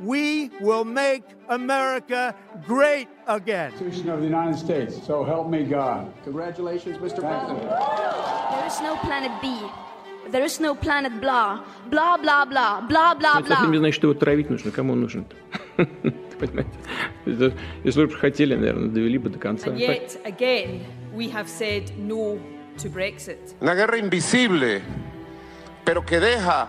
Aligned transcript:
we 0.00 0.50
will 0.60 0.84
make 0.84 1.22
America 1.48 2.34
great 2.66 3.08
again. 3.26 3.70
Constitution 3.72 4.10
of 4.10 4.20
the 4.20 4.26
United 4.26 4.56
States. 4.58 4.94
So 5.06 5.24
help 5.24 5.48
me 5.48 5.64
God. 5.64 6.12
Congratulations, 6.24 6.96
Mr. 6.98 7.20
President. 7.20 7.60
There 7.62 8.66
is 8.66 8.80
no 8.80 8.96
planet 8.96 9.32
B. 9.42 9.48
There 10.30 10.42
is 10.44 10.58
no 10.60 10.74
planet 10.74 11.20
blah. 11.20 11.60
Blah, 11.90 12.16
blah, 12.16 12.44
blah. 12.46 12.80
Blah, 12.80 13.14
blah, 13.14 13.40
Это 13.40 13.48
совсем 13.48 13.70
не 13.70 13.78
blah. 13.78 13.80
значит, 13.80 13.94
что 13.96 14.08
его 14.08 14.18
травить 14.18 14.48
нужно. 14.50 14.70
Кому 14.70 14.94
он 14.94 15.00
нужен 15.02 15.26
Понимаете? 15.76 16.70
Это- 17.26 17.52
Если 17.84 18.04
бы 18.06 18.12
хотели, 18.12 18.54
наверное, 18.54 18.88
довели 18.88 19.18
бы 19.18 19.28
до 19.30 19.38
конца. 19.38 19.68
And 19.70 19.78
yet, 19.78 20.18
again, 20.24 20.80
we 21.14 21.28
have 21.30 21.46
said 21.48 21.92
no 21.98 22.38
to 22.78 22.88
Brexit. 22.88 23.54
Una 23.60 23.74
guerra 23.74 23.98
invisible, 23.98 24.80
pero 25.84 26.02
que 26.02 26.18
deja 26.18 26.68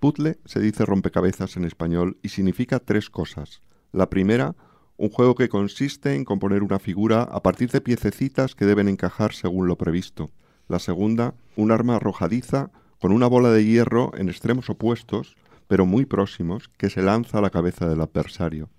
Puzzle 0.00 0.38
se 0.46 0.60
dice 0.60 0.86
rompecabezas 0.86 1.58
en 1.58 1.66
español 1.66 2.18
y 2.22 2.30
significa 2.30 2.80
tres 2.80 3.10
cosas. 3.10 3.60
La 3.92 4.08
primera, 4.08 4.56
un 4.96 5.10
juego 5.10 5.34
que 5.34 5.50
consiste 5.50 6.14
en 6.14 6.24
componer 6.24 6.62
una 6.62 6.78
figura 6.78 7.22
a 7.22 7.42
partir 7.42 7.70
de 7.70 7.82
piececitas 7.82 8.54
que 8.54 8.64
deben 8.64 8.88
encajar 8.88 9.34
según 9.34 9.68
lo 9.68 9.76
previsto. 9.76 10.30
La 10.68 10.78
segunda, 10.78 11.34
un 11.54 11.70
arma 11.70 11.96
arrojadiza 11.96 12.70
con 12.98 13.12
una 13.12 13.26
bola 13.26 13.50
de 13.50 13.64
hierro 13.64 14.12
en 14.16 14.30
extremos 14.30 14.70
opuestos, 14.70 15.36
pero 15.68 15.84
muy 15.84 16.06
próximos, 16.06 16.68
que 16.78 16.88
se 16.88 17.02
lanza 17.02 17.38
a 17.38 17.42
la 17.42 17.50
cabeza 17.50 17.86
del 17.86 18.00
adversario. 18.00 18.70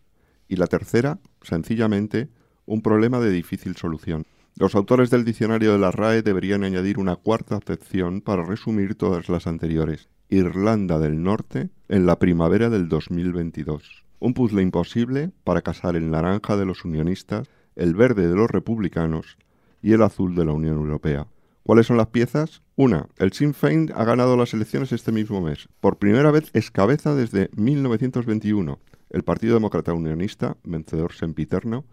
Y 0.47 0.55
la 0.55 0.67
tercera, 0.67 1.19
sencillamente, 1.43 2.29
un 2.65 2.81
problema 2.81 3.19
de 3.19 3.29
difícil 3.29 3.75
solución. 3.75 4.25
Los 4.55 4.73
autores 4.73 5.11
del 5.11 5.23
diccionario 5.23 5.71
de 5.71 5.79
la 5.79 5.91
RAE 5.91 6.23
deberían 6.23 6.63
añadir 6.63 6.97
una 6.97 7.15
cuarta 7.15 7.57
acepción 7.57 8.21
para 8.21 8.43
resumir 8.43 8.95
todas 8.95 9.29
las 9.29 9.47
anteriores. 9.47 10.09
Irlanda 10.31 10.97
del 10.97 11.21
Norte 11.21 11.69
en 11.89 12.05
la 12.05 12.17
primavera 12.17 12.69
del 12.69 12.87
2022. 12.87 14.05
Un 14.19 14.33
puzzle 14.33 14.61
imposible 14.61 15.31
para 15.43 15.61
casar 15.61 15.97
el 15.97 16.09
naranja 16.09 16.55
de 16.55 16.65
los 16.65 16.85
unionistas, 16.85 17.49
el 17.75 17.95
verde 17.95 18.29
de 18.29 18.35
los 18.35 18.49
republicanos 18.49 19.37
y 19.81 19.91
el 19.91 20.01
azul 20.01 20.33
de 20.35 20.45
la 20.45 20.53
Unión 20.53 20.77
Europea. 20.77 21.27
¿Cuáles 21.63 21.87
son 21.87 21.97
las 21.97 22.07
piezas? 22.07 22.61
Una, 22.77 23.09
el 23.17 23.33
Sinn 23.33 23.53
Féin 23.53 23.91
ha 23.93 24.05
ganado 24.05 24.37
las 24.37 24.53
elecciones 24.53 24.93
este 24.93 25.11
mismo 25.11 25.41
mes. 25.41 25.67
Por 25.81 25.97
primera 25.97 26.31
vez 26.31 26.49
es 26.53 26.71
cabeza 26.71 27.13
desde 27.13 27.49
1921. 27.57 28.79
El 29.09 29.23
Partido 29.23 29.55
Demócrata 29.55 29.93
Unionista, 29.93 30.55
vencedor 30.63 31.11
sempiterno, 31.11 31.83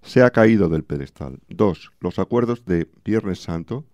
se 0.00 0.22
ha 0.22 0.30
caído 0.30 0.70
del 0.70 0.82
pedestal. 0.82 1.40
Dos, 1.50 1.92
los 2.00 2.18
acuerdos 2.18 2.64
de 2.64 2.88
Viernes 3.04 3.42
Santo, 3.42 3.84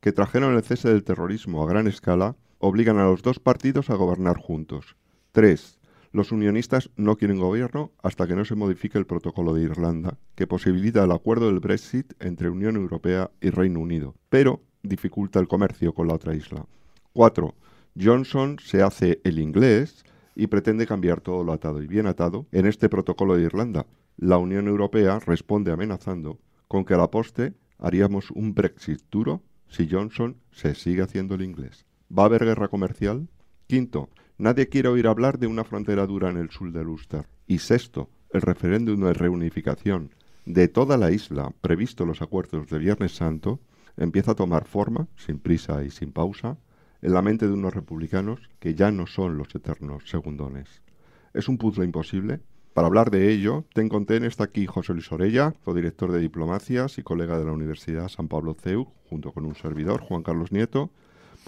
que 0.00 0.12
trajeron 0.12 0.54
el 0.54 0.62
cese 0.62 0.90
del 0.90 1.02
terrorismo 1.02 1.64
a 1.64 1.68
gran 1.68 1.88
escala, 1.88 2.36
obligan 2.58 2.98
a 2.98 3.04
los 3.04 3.22
dos 3.22 3.38
partidos 3.38 3.90
a 3.90 3.94
gobernar 3.94 4.36
juntos. 4.36 4.96
Tres, 5.32 5.78
los 6.12 6.32
unionistas 6.32 6.90
no 6.96 7.16
quieren 7.16 7.38
gobierno 7.38 7.92
hasta 8.02 8.26
que 8.26 8.34
no 8.34 8.44
se 8.44 8.54
modifique 8.54 8.98
el 8.98 9.06
protocolo 9.06 9.54
de 9.54 9.62
Irlanda, 9.62 10.18
que 10.34 10.46
posibilita 10.46 11.04
el 11.04 11.12
acuerdo 11.12 11.46
del 11.46 11.60
Brexit 11.60 12.14
entre 12.20 12.48
Unión 12.48 12.76
Europea 12.76 13.30
y 13.40 13.50
Reino 13.50 13.80
Unido, 13.80 14.14
pero 14.28 14.62
dificulta 14.82 15.38
el 15.38 15.48
comercio 15.48 15.92
con 15.92 16.08
la 16.08 16.14
otra 16.14 16.34
isla. 16.34 16.66
4. 17.12 17.54
Johnson 18.00 18.58
se 18.62 18.82
hace 18.82 19.20
el 19.24 19.38
inglés 19.38 20.04
y 20.34 20.46
pretende 20.46 20.86
cambiar 20.86 21.20
todo 21.20 21.42
lo 21.44 21.52
atado 21.52 21.82
y 21.82 21.86
bien 21.86 22.06
atado 22.06 22.46
en 22.52 22.66
este 22.66 22.88
protocolo 22.88 23.36
de 23.36 23.42
Irlanda. 23.42 23.86
La 24.16 24.38
Unión 24.38 24.68
Europea 24.68 25.18
responde 25.18 25.72
amenazando 25.72 26.38
con 26.68 26.84
que 26.84 26.94
a 26.94 26.98
la 26.98 27.10
poste 27.10 27.54
haríamos 27.78 28.30
un 28.30 28.54
Brexit 28.54 29.02
duro 29.10 29.42
si 29.68 29.88
Johnson 29.90 30.36
se 30.52 30.74
sigue 30.74 31.02
haciendo 31.02 31.34
el 31.34 31.42
inglés. 31.42 31.87
¿Va 32.16 32.22
a 32.22 32.26
haber 32.26 32.44
guerra 32.44 32.68
comercial? 32.68 33.28
Quinto, 33.66 34.08
nadie 34.38 34.68
quiere 34.68 34.88
oír 34.88 35.06
hablar 35.06 35.38
de 35.38 35.46
una 35.46 35.64
frontera 35.64 36.06
dura 36.06 36.30
en 36.30 36.38
el 36.38 36.50
sur 36.50 36.72
del 36.72 36.88
Ulster. 36.88 37.26
Y 37.46 37.58
sexto, 37.58 38.08
el 38.30 38.40
referéndum 38.40 39.00
de 39.00 39.12
reunificación 39.12 40.14
de 40.46 40.68
toda 40.68 40.96
la 40.96 41.10
isla, 41.10 41.52
previsto 41.60 42.04
en 42.04 42.08
los 42.08 42.22
acuerdos 42.22 42.70
de 42.70 42.78
Viernes 42.78 43.14
Santo, 43.14 43.60
empieza 43.98 44.30
a 44.30 44.36
tomar 44.36 44.64
forma, 44.64 45.06
sin 45.16 45.38
prisa 45.38 45.84
y 45.84 45.90
sin 45.90 46.12
pausa, 46.12 46.56
en 47.02 47.12
la 47.12 47.20
mente 47.20 47.46
de 47.46 47.52
unos 47.52 47.74
republicanos 47.74 48.40
que 48.58 48.74
ya 48.74 48.90
no 48.90 49.06
son 49.06 49.36
los 49.36 49.54
eternos 49.54 50.08
segundones. 50.08 50.80
¿Es 51.34 51.48
un 51.48 51.58
puzzle 51.58 51.84
imposible? 51.84 52.40
Para 52.72 52.86
hablar 52.86 53.10
de 53.10 53.30
ello, 53.30 53.66
ten 53.74 53.90
con 53.90 54.06
ten 54.06 54.24
está 54.24 54.44
aquí 54.44 54.64
José 54.64 54.94
Luis 54.94 55.12
Orella, 55.12 55.52
codirector 55.62 56.12
de 56.12 56.20
Diplomacias 56.20 56.96
y 56.96 57.02
colega 57.02 57.38
de 57.38 57.44
la 57.44 57.52
Universidad 57.52 58.08
San 58.08 58.28
Pablo 58.28 58.54
CEU, 58.54 58.88
junto 59.10 59.32
con 59.32 59.44
un 59.44 59.54
servidor, 59.54 60.00
Juan 60.00 60.22
Carlos 60.22 60.52
Nieto. 60.52 60.90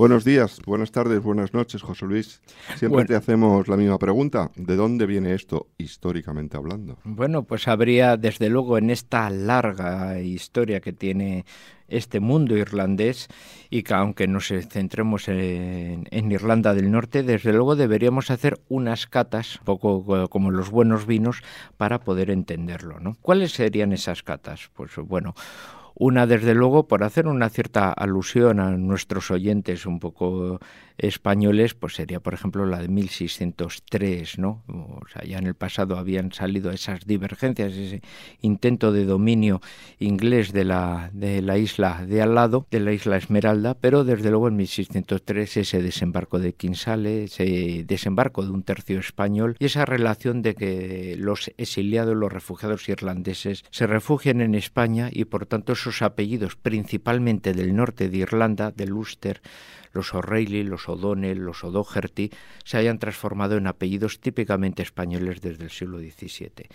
Buenos 0.01 0.25
días, 0.25 0.63
buenas 0.65 0.93
tardes, 0.93 1.23
buenas 1.23 1.53
noches, 1.53 1.83
José 1.83 2.07
Luis. 2.07 2.41
Siempre 2.69 2.89
Bueno. 2.89 3.07
te 3.09 3.17
hacemos 3.17 3.69
la 3.69 3.77
misma 3.77 3.99
pregunta. 3.99 4.51
¿De 4.57 4.75
dónde 4.75 5.05
viene 5.05 5.35
esto 5.35 5.67
históricamente 5.77 6.57
hablando? 6.57 6.97
Bueno, 7.05 7.43
pues 7.43 7.69
habría 7.69 8.17
desde 8.17 8.49
luego 8.49 8.79
en 8.79 8.89
esta 8.89 9.29
larga 9.29 10.19
historia 10.19 10.81
que 10.81 10.95
tiene 10.95 11.45
este 11.87 12.19
mundo 12.19 12.57
irlandés 12.57 13.29
y 13.69 13.83
que 13.83 13.93
aunque 13.93 14.27
nos 14.27 14.47
centremos 14.71 15.29
en, 15.29 16.07
en 16.11 16.33
Irlanda 16.33 16.73
del 16.73 16.91
Norte, 16.91 17.23
desde 17.23 17.53
luego 17.53 17.77
deberíamos 17.77 18.31
hacer 18.31 18.59
unas 18.71 19.07
catas, 19.07 19.57
un 19.59 19.65
poco 19.67 20.03
co- 20.07 20.29
como 20.29 20.51
los 20.51 20.71
buenos 20.71 21.05
vinos, 21.07 21.43
para 21.77 22.01
poder 22.01 22.31
entenderlo. 22.31 23.01
¿no? 23.01 23.19
¿Cuáles 23.21 23.53
serían 23.53 23.93
esas 23.93 24.23
catas? 24.23 24.71
Pues 24.73 24.97
bueno, 24.97 25.35
una, 25.95 26.27
desde 26.27 26.55
luego, 26.55 26.89
por 26.89 27.03
hacer 27.05 27.27
una 27.27 27.49
cierta 27.49 27.93
alusión 27.93 28.61
a 28.61 28.71
nuestros 28.71 29.31
oyentes 29.31 29.87
un 29.87 29.99
poco 29.99 30.61
españoles, 31.01 31.75
pues 31.75 31.95
sería, 31.95 32.21
por 32.21 32.35
ejemplo, 32.35 32.67
la 32.67 32.79
de 32.79 32.89
1603, 32.89 34.39
¿no? 34.39 34.63
O 34.69 35.03
sea, 35.13 35.25
ya 35.25 35.39
en 35.39 35.47
el 35.47 35.55
pasado 35.55 35.97
habían 35.97 36.33
salido 36.33 36.71
esas 36.71 37.07
divergencias, 37.07 37.73
ese 37.73 38.03
intento 38.41 38.93
de 38.93 39.05
dominio 39.05 39.61
inglés 39.99 40.53
de 40.53 40.65
la, 40.65 41.11
de 41.13 41.43
la 41.43 41.59
isla 41.59 42.05
de 42.07 42.23
al 42.23 42.35
lado, 42.35 42.67
de 42.71 42.81
la 42.81 42.93
isla 42.93 43.17
Esmeralda, 43.17 43.75
pero 43.75 44.05
desde 44.05 44.31
luego 44.31 44.49
en 44.49 44.57
1603 44.57 45.57
ese 45.59 45.83
desembarco 45.83 46.39
de 46.39 46.53
Quinsale, 46.53 47.25
ese 47.25 47.85
desembarco 47.87 48.45
de 48.45 48.51
un 48.51 48.63
tercio 48.63 48.99
español 48.99 49.57
y 49.59 49.67
esa 49.67 49.85
relación 49.85 50.43
de 50.43 50.55
que 50.55 51.17
los 51.19 51.51
exiliados, 51.57 52.17
los 52.17 52.33
refugiados 52.33 52.89
irlandeses, 52.89 53.65
se 53.71 53.87
refugian 53.87 54.41
en 54.41 54.55
España 54.55 55.09
y 55.11 55.25
por 55.25 55.47
tanto 55.47 55.73
esos 55.73 56.03
apellidos, 56.03 56.57
principalmente 56.57 57.55
del 57.55 57.75
norte 57.75 58.09
de 58.09 58.19
Irlanda, 58.19 58.71
del 58.71 58.93
Ulster, 58.93 59.41
los 59.93 60.15
O'Reilly, 60.15 60.63
los 60.65 60.89
O'Donnell, 60.89 61.39
los 61.39 61.65
O'Doherty, 61.65 62.31
se 62.65 62.77
hayan 62.77 62.99
transformado 62.99 63.57
en 63.57 63.67
apellidos 63.67 64.21
típicamente 64.21 64.83
españoles 64.83 65.41
desde 65.41 65.65
el 65.65 65.71
siglo 65.71 65.99
XVII. 65.99 66.69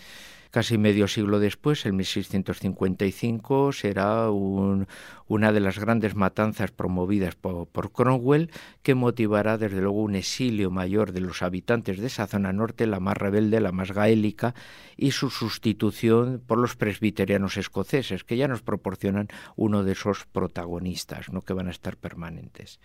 Casi 0.55 0.77
medio 0.77 1.09
siglo 1.09 1.39
después, 1.41 1.85
en 1.85 1.97
1655, 1.97 3.73
será 3.73 4.31
un- 4.31 4.87
una 5.27 5.51
de 5.51 5.59
las 5.59 5.77
grandes 5.79 6.15
matanzas 6.15 6.71
promovidas 6.71 7.35
por, 7.35 7.67
por 7.67 7.91
Cromwell 7.91 8.49
que 8.81 8.95
motivará 8.95 9.57
desde 9.57 9.81
luego 9.81 10.01
un 10.01 10.15
exilio 10.15 10.71
mayor 10.71 11.11
de 11.11 11.19
los 11.19 11.41
habitantes 11.41 11.99
de 11.99 12.07
esa 12.07 12.25
zona 12.27 12.53
norte, 12.53 12.87
la 12.87 13.01
más 13.01 13.17
rebelde, 13.17 13.59
la 13.59 13.73
más 13.73 13.91
gaélica, 13.91 14.55
y 14.95 15.11
su 15.11 15.29
sustitución 15.29 16.41
por 16.47 16.57
los 16.57 16.77
presbiterianos 16.77 17.57
escoceses, 17.57 18.23
que 18.23 18.37
ya 18.37 18.47
nos 18.47 18.61
proporcionan 18.61 19.27
uno 19.57 19.83
de 19.83 19.91
esos 19.91 20.25
protagonistas 20.25 21.33
¿no? 21.33 21.41
que 21.41 21.51
van 21.51 21.67
a 21.67 21.71
estar 21.71 21.97
permanentes. 21.97 22.79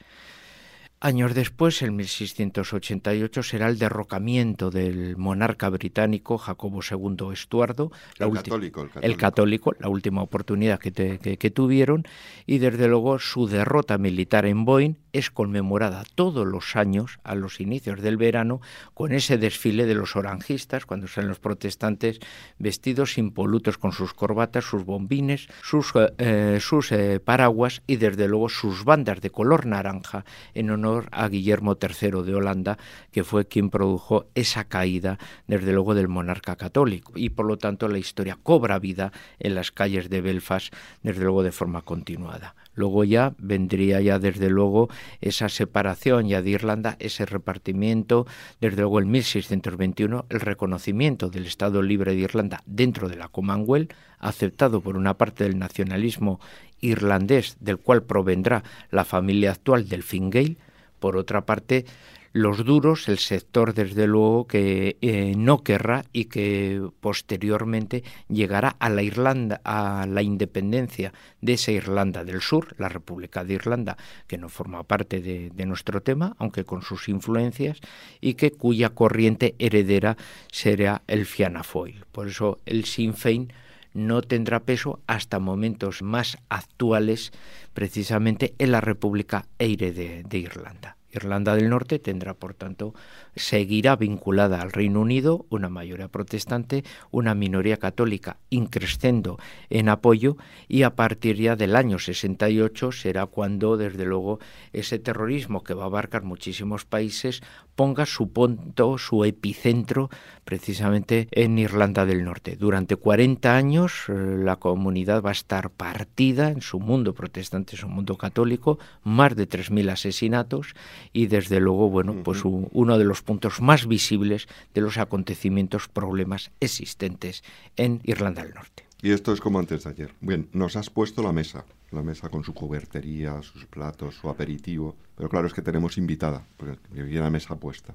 Años 1.02 1.35
después, 1.35 1.81
en 1.81 1.97
1688, 1.97 3.43
será 3.43 3.69
el 3.69 3.79
derrocamiento 3.79 4.70
del 4.70 5.17
monarca 5.17 5.70
británico 5.70 6.37
Jacobo 6.37 6.81
II 6.82 7.32
Estuardo, 7.32 7.91
El 8.19 8.26
ulti- 8.29 8.35
católico, 8.43 8.81
el 8.82 8.87
el 8.87 8.93
católico. 8.93 9.19
católico, 9.19 9.73
la 9.81 9.88
última 9.88 10.20
oportunidad 10.23 10.79
que, 10.79 10.91
te- 10.91 11.19
que- 11.19 11.38
que 11.38 11.50
tuvieron, 11.50 12.05
y 12.44 12.58
desde 12.58 12.87
luego 12.87 13.19
su 13.19 13.47
derrota 13.47 13.97
militar 13.97 14.44
en 14.44 14.67
Boyne 14.67 14.97
es 15.12 15.31
conmemorada 15.31 16.02
todos 16.14 16.47
los 16.47 16.76
años, 16.76 17.19
a 17.25 17.35
los 17.35 17.61
inicios 17.61 18.02
del 18.02 18.19
verano, 18.19 18.61
con 18.93 19.12
ese 19.12 19.38
desfile 19.38 19.87
de 19.87 19.94
los 19.94 20.17
orangistas, 20.17 20.85
cuando 20.85 21.08
salen 21.08 21.31
los 21.31 21.41
protestantes 21.41 22.20
vestidos 22.58 23.17
impolutos 23.17 23.79
con 23.79 23.93
sus 23.93 24.12
corbatas, 24.12 24.67
sus 24.67 24.85
bombines, 24.85 25.49
sus, 25.62 25.93
eh, 26.19 26.58
sus 26.61 26.93
eh, 26.93 27.20
paraguas 27.20 27.81
y 27.87 27.97
desde 27.97 28.29
luego 28.29 28.50
sus 28.50 28.85
bandas 28.85 29.23
de 29.23 29.31
color 29.31 29.64
naranja 29.64 30.26
en 30.52 30.69
honor 30.70 30.90
a 31.11 31.29
Guillermo 31.29 31.77
III 31.81 32.23
de 32.23 32.35
Holanda, 32.35 32.79
que 33.13 33.25
fue 33.25 33.47
quien 33.47 33.71
produjo 33.71 34.27
esa 34.35 34.65
caída, 34.65 35.19
desde 35.47 35.73
luego, 35.73 35.95
del 35.95 36.09
monarca 36.09 36.57
católico. 36.57 37.13
Y 37.17 37.31
por 37.31 37.47
lo 37.47 37.57
tanto 37.57 37.89
la 37.89 37.99
historia 37.99 38.39
cobra 38.43 38.79
vida 38.79 39.13
en 39.39 39.55
las 39.55 39.71
calles 39.71 40.11
de 40.11 40.21
Belfast, 40.21 40.75
desde 41.03 41.23
luego, 41.23 41.43
de 41.43 41.53
forma 41.53 41.83
continuada. 41.83 42.55
Luego 42.75 43.05
ya 43.05 43.35
vendría 43.39 44.01
ya 44.01 44.19
desde 44.19 44.49
luego 44.49 44.89
esa 45.21 45.49
separación 45.49 46.29
ya 46.29 46.41
de 46.41 46.51
Irlanda, 46.51 46.97
ese 46.99 47.27
repartimiento, 47.27 48.27
desde 48.61 48.83
luego 48.83 49.01
en 49.01 49.11
1621 49.11 50.27
el 50.29 50.41
reconocimiento 50.41 51.29
del 51.29 51.47
Estado 51.47 51.83
libre 51.83 52.15
de 52.15 52.21
Irlanda 52.21 52.63
dentro 52.67 53.09
de 53.09 53.17
la 53.17 53.29
Commonwealth, 53.29 53.93
aceptado 54.19 54.81
por 54.81 54.97
una 54.97 55.15
parte 55.15 55.45
del 55.45 55.59
nacionalismo 55.59 56.41
irlandés 56.81 57.57
del 57.61 57.79
cual 57.79 58.03
provendrá 58.03 58.63
la 58.91 59.05
familia 59.05 59.53
actual 59.53 59.89
del 59.89 60.03
Fingale, 60.03 60.57
por 61.00 61.17
otra 61.17 61.44
parte 61.44 61.85
los 62.32 62.64
duros, 62.64 63.08
el 63.08 63.19
sector 63.19 63.75
desde 63.75 64.06
luego 64.06 64.47
que 64.47 64.97
eh, 65.00 65.35
no 65.37 65.64
querrá 65.64 66.05
y 66.12 66.26
que 66.26 66.81
posteriormente 67.00 68.05
llegará 68.29 68.76
a 68.79 68.88
la 68.88 69.02
Irlanda, 69.02 69.61
a 69.64 70.06
la 70.08 70.23
independencia 70.23 71.12
de 71.41 71.55
esa 71.55 71.73
Irlanda 71.73 72.25
del 72.25 72.41
Sur, 72.41 72.76
la 72.79 72.88
República 72.88 73.43
de 73.44 73.55
Irlanda, 73.55 73.97
que 74.29 74.38
no 74.38 74.49
forma 74.49 74.85
parte 74.85 75.20
de, 75.20 75.67
nuestro 75.67 76.02
tema, 76.02 76.37
aunque 76.38 76.64
con 76.64 76.82
sus 76.82 77.08
influencias, 77.08 77.81
y 78.20 78.35
que 78.35 78.52
cuya 78.52 78.91
corriente 78.91 79.55
heredera 79.58 80.17
será 80.52 81.02
el 81.06 81.26
Fianna 81.26 81.62
Fáil. 81.62 82.05
Por 82.12 82.29
eso 82.29 82.61
el 82.64 82.85
Sinn 82.85 83.14
Féin 83.14 83.52
no 83.95 84.23
tendrá 84.23 84.61
peso 84.61 85.01
hasta 85.07 85.39
momentos 85.39 86.03
más 86.03 86.39
actuales, 86.49 87.33
precisamente 87.75 88.55
en 88.59 88.73
la 88.73 88.81
República 88.81 89.47
Eire 89.59 89.93
de, 89.93 90.39
Irlanda. 90.39 90.97
Irlanda 91.13 91.57
del 91.57 91.69
Norte 91.69 91.99
tendrá, 91.99 92.35
por 92.35 92.55
tanto, 92.55 92.95
seguirá 93.35 93.97
vinculada 93.97 94.63
al 94.63 94.71
Reino 94.71 95.01
Unido, 95.01 95.45
una 95.51 95.69
mayoría 95.69 96.07
protestante, 96.07 96.85
una 97.11 97.35
minoría 97.35 97.79
católica 97.79 98.37
increscendo 98.49 99.37
en 99.71 99.89
apoyo 99.89 100.37
y 100.69 100.85
a 100.85 100.95
partir 100.95 101.37
ya 101.37 101.57
del 101.57 101.75
año 101.75 101.99
68 101.99 102.93
será 102.93 103.27
cuando, 103.27 103.77
desde 103.77 104.05
luego, 104.05 104.39
ese 104.73 105.01
terrorismo 105.01 105.65
que 105.65 105.75
va 105.75 105.83
a 105.83 105.87
abarcar 105.87 106.23
muchísimos 106.23 106.85
países 106.85 107.43
ponga 107.81 108.05
su 108.05 108.29
punto, 108.29 108.99
su 108.99 109.25
epicentro 109.25 110.11
precisamente 110.44 111.29
en 111.31 111.59
Irlanda 111.59 112.05
del 112.05 112.25
Norte. 112.25 112.56
Durante 112.56 112.94
40 112.94 113.56
años 113.56 114.05
eh, 114.09 114.12
la 114.12 114.56
comunidad 114.56 115.23
va 115.23 115.31
a 115.31 115.32
estar 115.32 115.71
partida 115.71 116.50
en 116.50 116.61
su 116.61 116.79
mundo 116.79 117.15
protestante, 117.15 117.77
en 117.77 117.81
su 117.81 117.88
mundo 117.88 118.19
católico, 118.19 118.79
más 119.03 119.35
de 119.35 119.49
3.000 119.49 119.93
asesinatos 119.93 120.75
y 121.15 121.29
desde 121.29 121.59
luego, 121.59 121.88
bueno, 121.88 122.17
pues 122.23 122.44
un, 122.44 122.69
uno 122.73 122.99
de 122.99 123.05
los 123.05 123.23
puntos 123.23 123.62
más 123.62 123.87
visibles 123.87 124.47
de 124.75 124.83
los 124.83 124.99
acontecimientos, 124.99 125.88
problemas 125.88 126.50
existentes 126.61 127.43
en 127.79 128.03
Irlanda 128.05 128.43
del 128.43 128.53
Norte. 128.53 128.90
Y 129.02 129.12
esto 129.12 129.32
es 129.32 129.41
como 129.41 129.58
antes 129.58 129.85
de 129.85 129.91
ayer. 129.91 130.14
Bien, 130.20 130.49
nos 130.52 130.76
has 130.76 130.91
puesto 130.91 131.23
la 131.23 131.32
mesa, 131.32 131.64
la 131.91 132.02
mesa 132.02 132.29
con 132.29 132.44
su 132.44 132.52
cubertería, 132.52 133.41
sus 133.43 133.64
platos, 133.64 134.17
su 134.17 134.29
aperitivo, 134.29 134.94
pero 135.17 135.31
claro 135.31 135.47
es 135.47 135.55
que 135.55 135.62
tenemos 135.62 135.97
invitada, 135.97 136.44
porque 136.58 136.79
viene 136.93 137.20
la 137.20 137.31
mesa 137.31 137.56
puesta. 137.56 137.94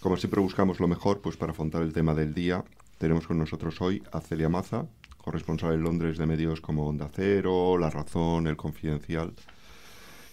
Como 0.00 0.16
siempre 0.16 0.40
buscamos 0.40 0.80
lo 0.80 0.88
mejor, 0.88 1.20
pues 1.20 1.36
para 1.36 1.52
afrontar 1.52 1.82
el 1.82 1.92
tema 1.92 2.14
del 2.14 2.32
día, 2.32 2.64
tenemos 2.96 3.26
con 3.26 3.38
nosotros 3.38 3.80
hoy 3.82 4.02
a 4.10 4.20
Celia 4.20 4.48
Maza, 4.48 4.86
corresponsal 5.18 5.74
en 5.74 5.82
Londres 5.82 6.16
de 6.16 6.26
medios 6.26 6.62
como 6.62 6.88
Onda 6.88 7.10
Cero, 7.14 7.76
La 7.78 7.90
Razón, 7.90 8.46
El 8.46 8.56
Confidencial, 8.56 9.34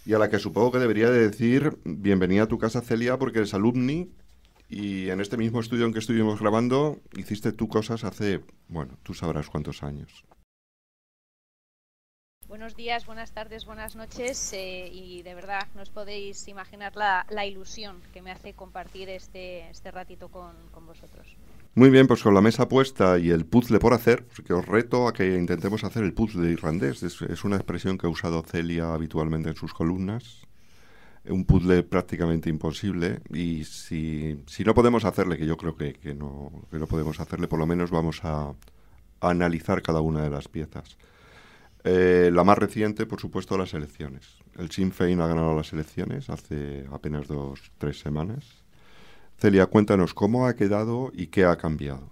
y 0.05 0.13
a 0.13 0.17
la 0.17 0.29
que 0.29 0.39
supongo 0.39 0.71
que 0.71 0.79
debería 0.79 1.11
de 1.11 1.27
decir 1.27 1.77
bienvenida 1.83 2.43
a 2.43 2.47
tu 2.47 2.57
casa 2.57 2.81
Celia 2.81 3.19
porque 3.19 3.39
eres 3.39 3.53
alumni 3.53 4.09
y 4.69 5.09
en 5.09 5.19
este 5.19 5.35
mismo 5.35 5.59
estudio 5.59 5.85
en 5.85 5.93
que 5.93 5.99
estuvimos 5.99 6.39
grabando 6.39 6.99
hiciste 7.17 7.51
tú 7.51 7.67
cosas 7.67 8.03
hace, 8.03 8.41
bueno, 8.67 8.97
tú 9.03 9.13
sabrás 9.13 9.49
cuántos 9.49 9.81
años. 9.83 10.23
Buenos 12.47 12.75
días, 12.75 13.05
buenas 13.05 13.31
tardes, 13.31 13.65
buenas 13.65 13.95
noches 13.95 14.53
eh, 14.53 14.89
y 14.91 15.21
de 15.21 15.35
verdad 15.35 15.67
no 15.75 15.83
os 15.83 15.91
podéis 15.91 16.47
imaginar 16.47 16.95
la, 16.95 17.25
la, 17.29 17.45
ilusión 17.45 18.01
que 18.11 18.23
me 18.23 18.31
hace 18.31 18.53
compartir 18.53 19.07
este, 19.09 19.69
este 19.69 19.91
ratito 19.91 20.29
con, 20.29 20.55
con, 20.71 20.87
vosotros. 20.87 21.27
Muy 21.75 21.91
bien, 21.91 22.07
pues 22.07 22.23
con 22.23 22.33
la 22.33 22.41
mesa 22.41 22.67
puesta 22.67 23.19
y 23.19 23.29
el 23.29 23.45
puzzle 23.45 23.77
por 23.77 23.93
hacer, 23.93 24.25
que 24.47 24.53
os 24.53 24.65
reto 24.65 25.07
a 25.07 25.13
que 25.13 25.37
intentemos 25.37 25.83
hacer 25.83 26.03
el 26.03 26.13
puzzle 26.15 26.49
irlandés. 26.49 27.03
Es, 27.03 27.21
es 27.21 27.43
una 27.43 27.55
expresión 27.55 27.99
que 27.99 28.07
ha 28.07 28.09
usado 28.09 28.41
Celia 28.41 28.95
habitualmente 28.95 29.49
en 29.49 29.55
sus 29.55 29.71
columnas. 29.71 30.48
Un 31.25 31.45
puzzle 31.45 31.83
prácticamente 31.83 32.49
imposible 32.49 33.19
y 33.29 33.63
si, 33.65 34.41
si 34.47 34.63
no 34.63 34.73
podemos 34.73 35.05
hacerle, 35.05 35.37
que 35.37 35.45
yo 35.45 35.57
creo 35.57 35.75
que, 35.75 35.93
que, 35.93 36.15
no, 36.15 36.51
que 36.71 36.79
no 36.79 36.87
podemos 36.87 37.19
hacerle, 37.19 37.47
por 37.47 37.59
lo 37.59 37.67
menos 37.67 37.91
vamos 37.91 38.21
a, 38.23 38.53
analizar 39.21 39.81
cada 39.81 40.01
una 40.01 40.23
de 40.23 40.29
las 40.29 40.47
piezas. 40.47 40.97
Eh, 41.83 42.29
la 42.33 42.43
más 42.43 42.57
reciente, 42.57 43.05
por 43.05 43.19
supuesto, 43.19 43.57
las 43.57 43.73
elecciones. 43.73 44.37
El 44.57 44.71
Sinn 44.71 44.91
Féin 44.91 45.21
ha 45.21 45.27
ganado 45.27 45.55
las 45.55 45.71
elecciones 45.73 46.29
hace 46.29 46.85
apenas 46.91 47.27
dos, 47.27 47.71
tres 47.77 47.99
semanas. 47.99 48.63
Celia, 49.37 49.67
cuéntanos 49.67 50.13
cómo 50.13 50.47
ha 50.47 50.55
quedado 50.55 51.11
y 51.13 51.27
qué 51.27 51.45
ha 51.45 51.55
cambiado. 51.57 52.09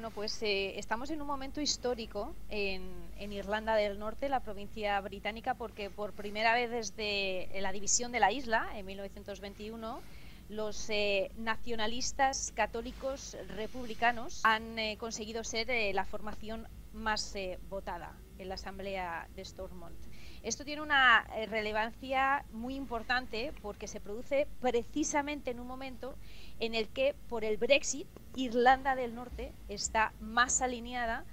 Bueno, 0.00 0.14
pues 0.14 0.42
eh, 0.42 0.78
estamos 0.78 1.10
en 1.10 1.20
un 1.20 1.26
momento 1.26 1.60
histórico 1.60 2.34
en, 2.48 2.90
Irlanda 3.18 3.74
del 3.74 3.98
Norte, 3.98 4.30
la 4.30 4.40
provincia 4.40 4.98
británica, 5.02 5.52
porque 5.52 5.90
por 5.90 6.14
primera 6.14 6.54
vez 6.54 6.70
desde 6.70 7.50
la 7.60 7.70
división 7.70 8.10
de 8.10 8.18
la 8.18 8.32
isla, 8.32 8.66
en 8.76 8.86
1921, 8.86 10.00
los 10.48 10.88
eh, 10.88 11.30
nacionalistas 11.36 12.50
católicos 12.56 13.36
republicanos 13.56 14.40
han 14.42 14.78
eh, 14.78 14.96
conseguido 14.98 15.44
ser 15.44 15.70
eh, 15.70 15.92
la 15.92 16.06
formación 16.06 16.66
más 16.94 17.34
votada 17.68 18.14
en 18.38 18.48
la 18.48 18.54
Asamblea 18.54 19.28
de 19.36 19.44
Stormont. 19.44 19.94
Esto 20.42 20.64
tiene 20.64 20.80
una 20.80 21.24
relevancia 21.50 22.46
muy 22.52 22.74
importante 22.74 23.52
porque 23.60 23.86
se 23.86 24.00
produce 24.00 24.48
precisamente 24.62 25.50
en 25.50 25.60
un 25.60 25.66
momento 25.66 26.16
en 26.60 26.74
el 26.74 26.88
que 26.88 27.14
por 27.28 27.44
el 27.44 27.56
Brexit 27.56 28.06
Irlanda 28.36 28.94
del 28.94 29.14
Norte 29.14 29.52
está 29.68 30.12
más 30.20 30.62
alineada 30.62 31.24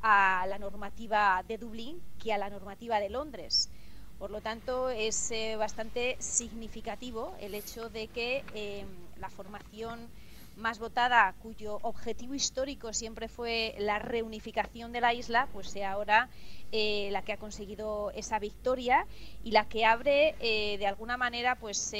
a 0.00 0.46
la 0.48 0.58
normativa 0.58 1.44
de 1.46 1.58
Dublín 1.58 2.00
que 2.22 2.32
a 2.32 2.38
la 2.38 2.48
normativa 2.48 3.00
de 3.00 3.10
Londres. 3.10 3.70
Por 4.18 4.30
lo 4.30 4.40
tanto, 4.40 4.90
es 4.90 5.30
eh, 5.30 5.56
bastante 5.56 6.16
significativo 6.18 7.36
el 7.40 7.54
hecho 7.54 7.88
de 7.88 8.08
que 8.08 8.44
eh, 8.54 8.84
la 9.18 9.30
formación 9.30 10.08
más 10.56 10.80
votada, 10.80 11.34
cuyo 11.40 11.78
objetivo 11.82 12.34
histórico 12.34 12.92
siempre 12.92 13.28
fue 13.28 13.76
la 13.78 14.00
reunificación 14.00 14.92
de 14.92 15.00
la 15.00 15.14
isla, 15.14 15.48
pues 15.52 15.70
sea 15.70 15.92
ahora 15.92 16.28
eh, 16.72 17.10
la 17.12 17.22
que 17.22 17.32
ha 17.32 17.36
conseguido 17.36 18.10
esa 18.10 18.40
victoria 18.40 19.06
y 19.44 19.52
la 19.52 19.68
que 19.68 19.84
abre 19.84 20.34
de 20.40 20.86
alguna 20.86 21.16
manera 21.16 21.54
pues 21.54 21.92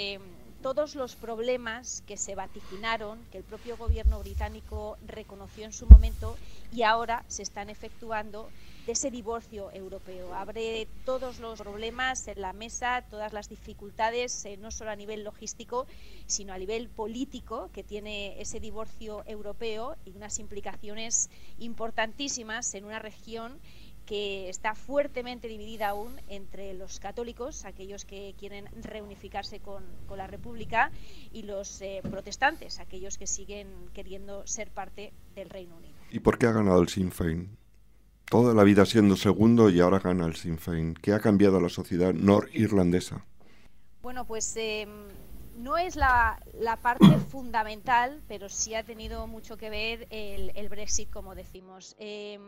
todos 0.62 0.94
los 0.94 1.14
problemas 1.14 2.02
que 2.06 2.16
se 2.16 2.34
vaticinaron, 2.34 3.24
que 3.30 3.38
el 3.38 3.44
propio 3.44 3.76
gobierno 3.76 4.18
británico 4.18 4.96
reconoció 5.06 5.64
en 5.64 5.72
su 5.72 5.86
momento 5.86 6.36
y 6.72 6.82
ahora 6.82 7.24
se 7.28 7.42
están 7.42 7.70
efectuando 7.70 8.48
de 8.86 8.92
ese 8.92 9.10
divorcio 9.10 9.70
europeo. 9.72 10.34
Abre 10.34 10.88
todos 11.04 11.38
los 11.40 11.58
problemas 11.60 12.26
en 12.26 12.40
la 12.40 12.52
mesa, 12.52 13.04
todas 13.10 13.32
las 13.32 13.48
dificultades, 13.48 14.44
eh, 14.46 14.56
no 14.56 14.70
solo 14.70 14.90
a 14.90 14.96
nivel 14.96 15.24
logístico, 15.24 15.86
sino 16.26 16.54
a 16.54 16.58
nivel 16.58 16.88
político 16.88 17.70
que 17.72 17.84
tiene 17.84 18.40
ese 18.40 18.60
divorcio 18.60 19.22
europeo 19.26 19.96
y 20.04 20.10
unas 20.10 20.38
implicaciones 20.38 21.28
importantísimas 21.58 22.74
en 22.74 22.84
una 22.84 22.98
región 22.98 23.60
que 24.08 24.48
está 24.48 24.74
fuertemente 24.74 25.48
dividida 25.48 25.90
aún 25.90 26.18
entre 26.28 26.72
los 26.72 26.98
católicos, 26.98 27.66
aquellos 27.66 28.06
que 28.06 28.34
quieren 28.38 28.64
reunificarse 28.82 29.60
con, 29.60 29.84
con 30.06 30.16
la 30.16 30.26
República, 30.26 30.90
y 31.30 31.42
los 31.42 31.82
eh, 31.82 32.00
protestantes, 32.10 32.80
aquellos 32.80 33.18
que 33.18 33.26
siguen 33.26 33.68
queriendo 33.92 34.46
ser 34.46 34.70
parte 34.70 35.12
del 35.34 35.50
Reino 35.50 35.76
Unido. 35.76 35.94
¿Y 36.10 36.20
por 36.20 36.38
qué 36.38 36.46
ha 36.46 36.52
ganado 36.52 36.80
el 36.80 36.88
Sinn 36.88 37.12
Féin? 37.12 37.58
Toda 38.24 38.54
la 38.54 38.64
vida 38.64 38.86
siendo 38.86 39.14
segundo 39.14 39.68
y 39.68 39.78
ahora 39.80 39.98
gana 39.98 40.24
el 40.24 40.36
Sinn 40.36 40.56
Féin. 40.56 40.94
¿Qué 40.94 41.12
ha 41.12 41.20
cambiado 41.20 41.60
la 41.60 41.68
sociedad 41.68 42.14
norirlandesa? 42.14 43.26
Bueno, 44.00 44.26
pues 44.26 44.56
eh, 44.56 44.88
no 45.58 45.76
es 45.76 45.96
la, 45.96 46.40
la, 46.58 46.76
parte 46.76 47.04
fundamental, 47.28 48.22
pero 48.26 48.48
sí 48.48 48.74
ha 48.74 48.84
tenido 48.84 49.26
mucho 49.26 49.58
que 49.58 49.68
ver 49.68 50.06
el, 50.08 50.50
el 50.54 50.70
Brexit, 50.70 51.10
como 51.10 51.34
decimos. 51.34 51.94
Eh, 51.98 52.38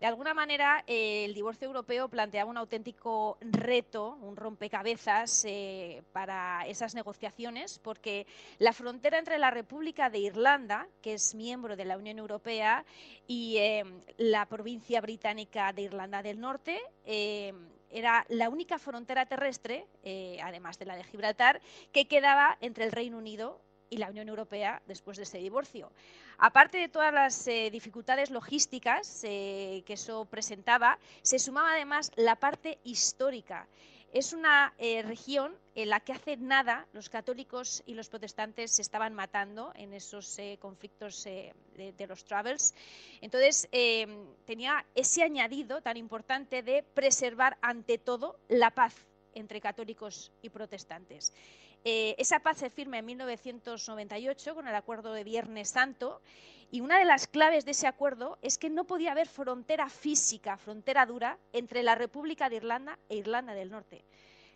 de 0.00 0.06
alguna 0.06 0.32
manera, 0.32 0.82
eh, 0.86 1.26
el 1.26 1.34
divorcio 1.34 1.66
europeo 1.66 2.08
planteaba 2.08 2.50
un 2.50 2.56
auténtico 2.56 3.36
reto, 3.42 4.16
un 4.22 4.34
rompecabezas 4.34 5.44
eh, 5.46 6.02
para 6.12 6.66
esas 6.66 6.94
negociaciones, 6.94 7.78
porque 7.78 8.26
la 8.58 8.72
frontera 8.72 9.18
entre 9.18 9.38
la 9.38 9.50
República 9.50 10.08
de 10.08 10.20
Irlanda, 10.20 10.88
que 11.02 11.12
es 11.14 11.34
miembro 11.34 11.76
de 11.76 11.84
la 11.84 11.98
Unión 11.98 12.18
Europea, 12.18 12.84
y 13.26 13.58
eh, 13.58 13.84
la 14.16 14.46
provincia 14.46 15.02
británica 15.02 15.72
de 15.74 15.82
Irlanda 15.82 16.22
del 16.22 16.40
Norte, 16.40 16.80
era 17.90 18.24
la 18.28 18.48
única 18.48 18.78
frontera 18.78 19.26
terrestre, 19.26 19.86
eh, 20.04 20.38
además 20.42 20.78
de 20.78 20.86
la 20.86 20.96
de 20.96 21.04
Gibraltar, 21.04 21.60
que 21.92 22.06
quedaba 22.06 22.56
entre 22.60 22.84
el 22.84 22.92
Reino 22.92 23.18
Unido 23.18 23.60
y 23.90 23.98
la 23.98 24.08
Unión 24.08 24.28
Europea 24.28 24.80
después 24.86 25.16
de 25.16 25.24
ese 25.24 25.38
divorcio. 25.38 25.92
Aparte 26.38 26.78
de 26.78 26.88
todas 26.88 27.12
las 27.12 27.46
eh, 27.48 27.68
dificultades 27.70 28.30
logísticas 28.30 29.20
que 29.20 29.84
eso 29.86 30.24
presentaba, 30.24 30.98
se 31.22 31.38
sumaba 31.38 31.72
además 31.72 32.10
la 32.16 32.36
parte 32.36 32.78
histórica. 32.84 33.66
Es 34.12 34.32
una 34.32 34.74
eh, 34.78 35.02
región 35.02 35.54
en 35.76 35.88
la 35.88 36.00
que 36.00 36.12
hace 36.12 36.36
nada 36.36 36.88
los 36.92 37.08
católicos 37.08 37.80
y 37.86 37.94
los 37.94 38.08
protestantes 38.08 38.72
se 38.72 38.82
estaban 38.82 39.14
matando 39.14 39.72
en 39.76 39.94
esos 39.94 40.36
eh, 40.40 40.58
conflictos 40.60 41.24
eh, 41.26 41.54
de, 41.76 42.06
los 42.08 42.24
Travels. 42.24 42.74
Entonces, 43.20 43.68
tenía 44.44 44.84
ese 44.96 45.22
añadido 45.22 45.80
tan 45.80 45.96
importante 45.96 46.62
de 46.64 46.82
preservar 46.82 47.56
ante 47.62 47.98
todo 47.98 48.40
la 48.48 48.72
paz 48.72 48.94
entre 49.34 49.60
católicos 49.60 50.32
y 50.42 50.50
protestantes. 50.50 51.32
Esa 51.84 52.40
paz 52.40 52.58
se 52.58 52.70
firma 52.70 52.98
en 52.98 53.06
1998 53.06 54.54
con 54.54 54.68
el 54.68 54.74
Acuerdo 54.74 55.12
de 55.12 55.24
Viernes 55.24 55.70
Santo 55.70 56.20
y 56.72 56.80
una 56.82 56.98
de 56.98 57.04
las 57.04 57.26
claves 57.26 57.64
de 57.64 57.72
ese 57.72 57.88
acuerdo 57.88 58.38
es 58.42 58.56
que 58.56 58.70
no 58.70 58.84
podía 58.84 59.12
haber 59.12 59.28
frontera 59.28 59.88
física, 59.88 60.56
frontera 60.56 61.04
dura, 61.04 61.38
entre 61.52 61.82
la 61.82 61.96
República 61.96 62.48
de 62.48 62.56
Irlanda 62.56 62.98
e 63.08 63.16
Irlanda 63.16 63.54
del 63.54 63.70
Norte. 63.70 64.04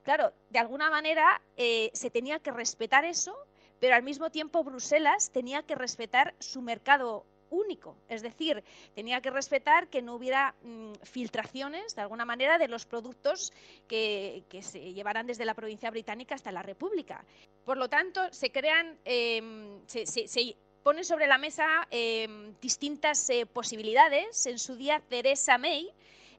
Claro, 0.05 0.33
de 0.51 0.59
alguna 0.61 0.91
manera 0.91 1.41
eh, 1.57 1.91
se 1.93 2.11
tenía 2.11 2.39
que 2.39 2.53
respetar 2.53 3.05
eso, 3.05 3.35
pero 3.81 3.97
al 3.97 4.05
mismo 4.05 4.31
tiempo 4.31 4.63
Bruselas 4.63 5.31
tenía 5.31 5.63
que 5.63 5.75
respetar 5.75 6.35
su 6.39 6.63
mercado 6.63 7.27
único, 7.55 7.97
es 8.09 8.23
decir, 8.23 8.63
tenía 8.95 9.21
que 9.21 9.31
respetar 9.31 9.89
que 9.89 10.03
no 10.03 10.15
hubiera 10.15 10.55
mm, 10.63 10.93
filtraciones 11.03 11.95
de 11.95 12.03
alguna 12.03 12.25
manera 12.25 12.59
de 12.59 12.69
los 12.69 12.87
productos 12.87 13.53
que, 13.89 14.45
se 14.61 14.93
llevaran 14.93 15.27
desde 15.27 15.45
la 15.45 15.55
provincia 15.55 15.91
británica 15.91 16.35
hasta 16.35 16.53
la 16.53 16.63
República. 16.63 17.25
Por 17.65 17.77
lo 17.77 17.89
tanto, 17.89 18.21
se 18.33 18.51
crean, 18.51 18.99
em, 19.05 19.81
se, 19.87 20.57
pone 20.83 21.03
sobre 21.03 21.27
la 21.27 21.39
mesa 21.39 21.89
em, 21.91 22.55
distintas 22.61 23.31
eh, 23.31 23.47
posibilidades. 23.47 24.47
En 24.47 24.59
su 24.59 24.77
día, 24.77 25.01
Theresa 25.09 25.57
May 25.57 25.91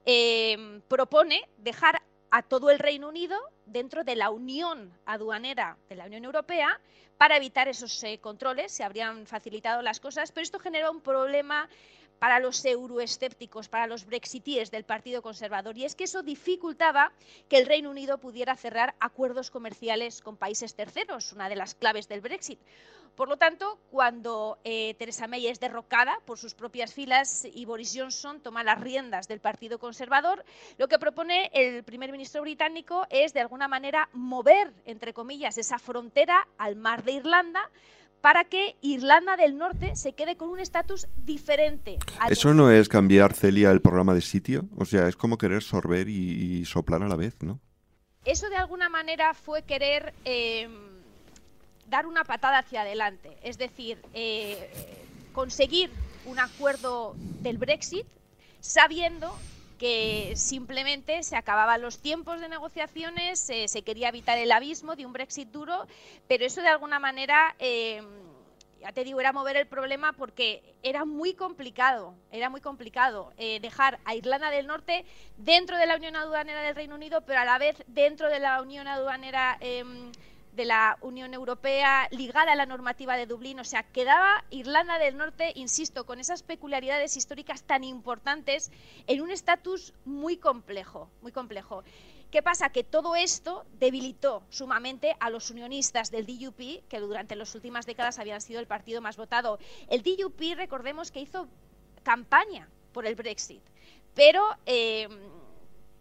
em, 0.06 0.82
propone 0.82 1.42
dejar 1.58 2.02
a 2.36 2.42
todo 2.42 2.70
el 2.70 2.80
Reino 2.80 3.08
Unido 3.08 3.40
dentro 3.66 4.04
de 4.04 4.18
la 4.18 4.30
Unión 4.30 4.92
Aduanera 5.06 5.78
de 5.88 5.96
la 5.96 6.06
Unión 6.06 6.26
Europea 6.26 6.82
para 7.18 7.38
evitar 7.38 7.70
esos 7.70 8.04
eh, 8.04 8.20
controles, 8.20 8.74
se 8.74 8.84
habrían 8.84 9.26
facilitado 9.26 9.82
las 9.82 10.02
cosas, 10.02 10.34
pero 10.34 10.44
esto 10.44 10.60
genera 10.60 10.92
un 10.92 11.00
problema 11.00 11.70
para 12.20 12.40
los 12.40 12.64
euroescépticos, 12.66 13.70
para 13.70 13.88
los 13.88 14.06
brexitíes 14.06 14.72
del 14.72 14.84
Partido 14.84 15.22
Conservador, 15.22 15.78
y 15.78 15.86
es 15.86 15.96
que 15.96 16.06
eso 16.06 16.24
dificultaba 16.24 17.12
que 17.50 17.58
el 17.58 17.66
Reino 17.66 17.90
Unido 17.90 18.18
pudiera 18.18 18.56
cerrar 18.56 18.96
acuerdos 19.00 19.52
comerciales 19.52 20.22
con 20.22 20.38
países 20.38 20.76
terceros, 20.76 21.34
una 21.34 21.50
de 21.50 21.56
las 21.56 21.76
claves 21.76 22.08
del 22.08 22.22
Brexit. 22.22 22.60
Por 23.16 23.30
lo 23.30 23.38
tanto, 23.38 23.80
cuando 23.92 24.58
eh, 24.66 24.94
Theresa 24.96 25.28
May 25.28 25.48
es 25.48 25.62
derrocada 25.62 26.20
por 26.26 26.38
sus 26.38 26.54
propias 26.54 26.94
filas 26.94 27.48
y 27.54 27.64
Boris 27.64 27.94
Johnson 27.96 28.42
toma 28.42 28.62
las 28.64 28.82
riendas 28.82 29.30
del 29.30 29.40
Partido 29.40 29.80
Conservador, 29.80 30.44
lo 30.78 30.90
que 30.90 31.00
propone 31.00 31.50
el 31.54 31.84
primer 31.84 32.12
ministro 32.12 32.42
británico 32.42 33.08
es, 33.10 33.32
de 33.32 33.40
alguna 33.40 33.70
manera, 33.70 34.10
mover, 34.12 34.74
entre 34.86 35.14
comillas, 35.14 35.58
esa 35.58 35.80
frontera 35.80 36.46
al 36.58 36.76
mar 36.76 37.04
de 37.04 37.14
Irlanda 37.14 37.70
para 38.22 38.44
que 38.46 38.76
Irlanda 38.82 39.38
del 39.38 39.58
Norte 39.58 39.96
se 39.96 40.14
quede 40.14 40.36
con 40.36 40.50
un 40.50 40.60
estatus 40.60 41.08
diferente. 41.18 41.98
Eso 42.30 42.54
no 42.54 42.72
es 42.72 42.90
cambiar, 42.90 43.34
Celia, 43.34 43.72
el 43.72 43.82
programa 43.82 44.14
de 44.14 44.22
sitio. 44.22 44.66
O 44.78 44.86
sea, 44.86 45.08
es 45.08 45.16
como 45.16 45.38
querer 45.38 45.62
sorber 45.62 46.10
y, 46.10 46.66
soplar 46.66 47.04
a 47.04 47.08
la 47.08 47.16
vez, 47.16 47.36
¿no? 47.42 47.60
Eso 48.24 48.50
de 48.50 48.58
alguna 48.58 48.90
manera 48.90 49.34
fue 49.34 49.64
querer... 49.64 50.14
Eh, 50.26 50.68
dar 51.88 52.08
una 52.08 52.24
patada 52.24 52.60
hacia 52.60 52.82
adelante, 52.82 53.38
es 53.44 53.58
decir, 53.58 54.00
eh, 54.14 54.70
conseguir 55.34 55.92
un 56.26 56.40
acuerdo 56.40 57.16
del 57.42 57.58
Brexit 57.58 58.08
sabiendo 58.60 59.38
que 59.78 60.34
simplemente 60.36 61.24
se 61.24 61.36
acababan 61.36 61.82
los 61.82 62.00
tiempos 62.00 62.40
de 62.40 62.50
negociaciones, 62.50 63.40
se 63.40 63.82
quería 63.84 64.10
evitar 64.10 64.38
el 64.38 64.52
abismo 64.52 64.96
de 64.96 65.06
un 65.06 65.14
Brexit 65.14 65.50
duro, 65.50 65.88
pero 66.28 66.46
eso 66.46 66.62
de 66.62 66.68
alguna 66.68 67.00
manera, 67.00 67.56
eh, 67.60 68.02
ya 68.82 68.92
te 68.92 69.04
digo, 69.04 69.20
era 69.20 69.34
mover 69.34 69.58
el 69.58 69.68
problema 69.68 70.14
porque 70.14 70.62
era 70.84 71.06
muy 71.06 71.34
complicado, 71.34 72.14
era 72.32 72.50
muy 72.50 72.62
complicado 72.62 73.34
eh, 73.38 73.60
dejar 73.60 74.00
a 74.06 74.16
Irlanda 74.16 74.50
del 74.50 74.68
Norte 74.68 75.06
dentro 75.38 75.78
de 75.78 75.88
la 75.88 75.96
Unión 75.96 76.16
Aduanera 76.16 76.62
del 76.62 76.76
Reino 76.76 76.96
Unido, 76.96 77.22
pero 77.22 77.40
a 77.40 77.46
la 77.46 77.58
vez 77.58 77.84
dentro 77.88 78.30
de 78.30 78.40
la 78.40 78.62
Unión 78.62 78.88
Aduanera 78.88 79.58
em, 79.60 80.12
de 80.56 80.66
la 80.66 80.98
Unión 81.02 81.34
Europea 81.34 82.08
ligada 82.12 82.54
a 82.54 82.56
la 82.56 82.66
normativa 82.66 83.18
de 83.18 83.26
Dublín. 83.26 83.60
O 83.60 83.64
sea, 83.64 83.84
quedaba 83.84 84.44
Irlanda 84.50 84.98
del 84.98 85.18
Norte, 85.18 85.52
insisto, 85.56 86.06
con 86.06 86.20
esas 86.20 86.44
peculiaridades 86.44 87.18
históricas 87.18 87.64
tan 87.64 87.84
importantes 87.84 88.72
en 89.08 89.22
un 89.22 89.32
estatus 89.32 89.94
muy 90.06 90.38
complejo, 90.38 91.10
muy 91.22 91.32
complejo. 91.32 91.84
¿Qué 92.32 92.42
pasa? 92.42 92.70
Que 92.70 92.84
todo 92.84 93.16
esto 93.16 93.66
debilitó 93.80 94.44
sumamente 94.50 95.16
a 95.20 95.30
los 95.30 95.52
unionistas 95.52 96.12
del 96.12 96.26
DUP, 96.26 96.88
que 96.90 97.00
durante 97.00 97.36
las 97.36 97.54
últimas 97.56 97.86
décadas 97.86 98.20
habían 98.20 98.42
sido 98.42 98.60
el 98.60 98.68
partido 98.68 99.02
más 99.02 99.16
votado. 99.16 99.60
El 99.90 100.04
DUP, 100.04 100.42
recordemos 100.56 101.12
que 101.12 101.22
hizo 101.22 101.48
campaña 102.04 102.68
por 102.92 103.06
el 103.06 103.16
Brexit, 103.16 103.62
pero 104.14 104.44
eh, 104.66 105.08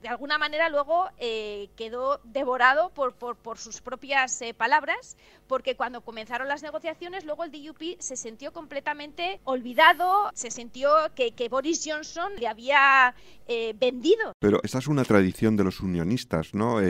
de 0.04 0.10
alguna 0.10 0.36
manera 0.36 0.68
luego 0.68 1.06
eh, 1.16 1.70
quedó 1.76 2.20
devorado 2.24 2.90
por, 2.90 3.14
por, 3.14 3.56
sus 3.56 3.80
propias 3.80 4.42
eh, 4.42 4.52
palabras, 4.52 5.16
porque 5.46 5.76
cuando 5.76 6.02
comenzaron 6.02 6.46
las 6.46 6.62
negociaciones, 6.62 7.24
luego 7.24 7.42
el 7.42 7.50
DUP 7.50 7.98
se 8.00 8.14
sintió 8.14 8.52
completamente 8.52 9.40
olvidado, 9.44 10.30
se 10.34 10.50
sintió 10.50 10.90
que, 11.14 11.32
Boris 11.48 11.82
Johnson 11.86 12.32
le 12.38 12.48
había 12.48 13.14
eh, 13.48 13.74
vendido. 13.80 14.34
Pero 14.40 14.60
esa 14.62 14.76
es 14.76 14.88
una 14.88 15.04
tradición 15.04 15.56
de 15.56 15.64
los 15.64 15.80
unionistas, 15.80 16.52
¿no? 16.52 16.80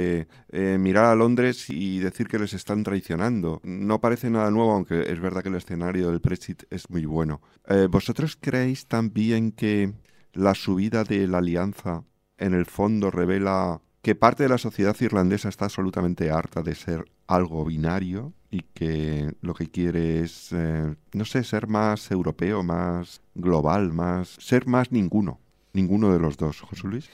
mirar 0.50 1.04
a 1.04 1.14
Londres 1.14 1.70
y 1.70 2.00
decir 2.00 2.26
que 2.26 2.40
les 2.40 2.52
están 2.52 2.82
traicionando. 2.82 3.60
No 3.62 4.00
parece 4.00 4.28
nada 4.28 4.50
nuevo, 4.50 4.72
aunque 4.72 5.02
es 5.02 5.20
verdad 5.20 5.42
que 5.44 5.50
el 5.50 5.54
escenario 5.54 6.10
del 6.10 6.18
Brexit 6.18 6.64
es 6.68 6.90
muy 6.90 7.04
bueno. 7.04 7.40
¿Vosotros 7.90 8.36
creéis 8.40 8.86
también 8.86 9.52
que 9.52 9.92
la 10.32 10.54
subida 10.54 11.04
de 11.04 11.28
la 11.28 11.38
alianza 11.38 12.02
en 12.38 12.54
el 12.54 12.66
fondo 12.66 13.10
revela 13.10 13.80
que 14.02 14.14
parte 14.14 14.42
de 14.42 14.50
la 14.50 14.58
sociedad 14.58 14.96
irlandesa 15.00 15.48
está 15.48 15.64
absolutamente 15.64 16.30
harta 16.30 16.62
de 16.62 16.74
ser 16.74 17.06
algo 17.26 17.64
binario 17.64 18.34
y 18.50 18.60
que 18.74 19.32
lo 19.40 19.54
que 19.54 19.70
quiere 19.70 20.20
es, 20.20 20.50
eh, 20.52 20.94
no 21.12 21.24
sé, 21.24 21.42
ser 21.42 21.68
más 21.68 22.10
europeo, 22.10 22.62
más 22.62 23.22
global, 23.34 23.92
más 23.92 24.28
ser 24.40 24.66
más 24.66 24.92
ninguno, 24.92 25.40
ninguno 25.72 26.12
de 26.12 26.18
los 26.18 26.36
dos, 26.36 26.60
José 26.60 26.86
Luis. 26.86 27.08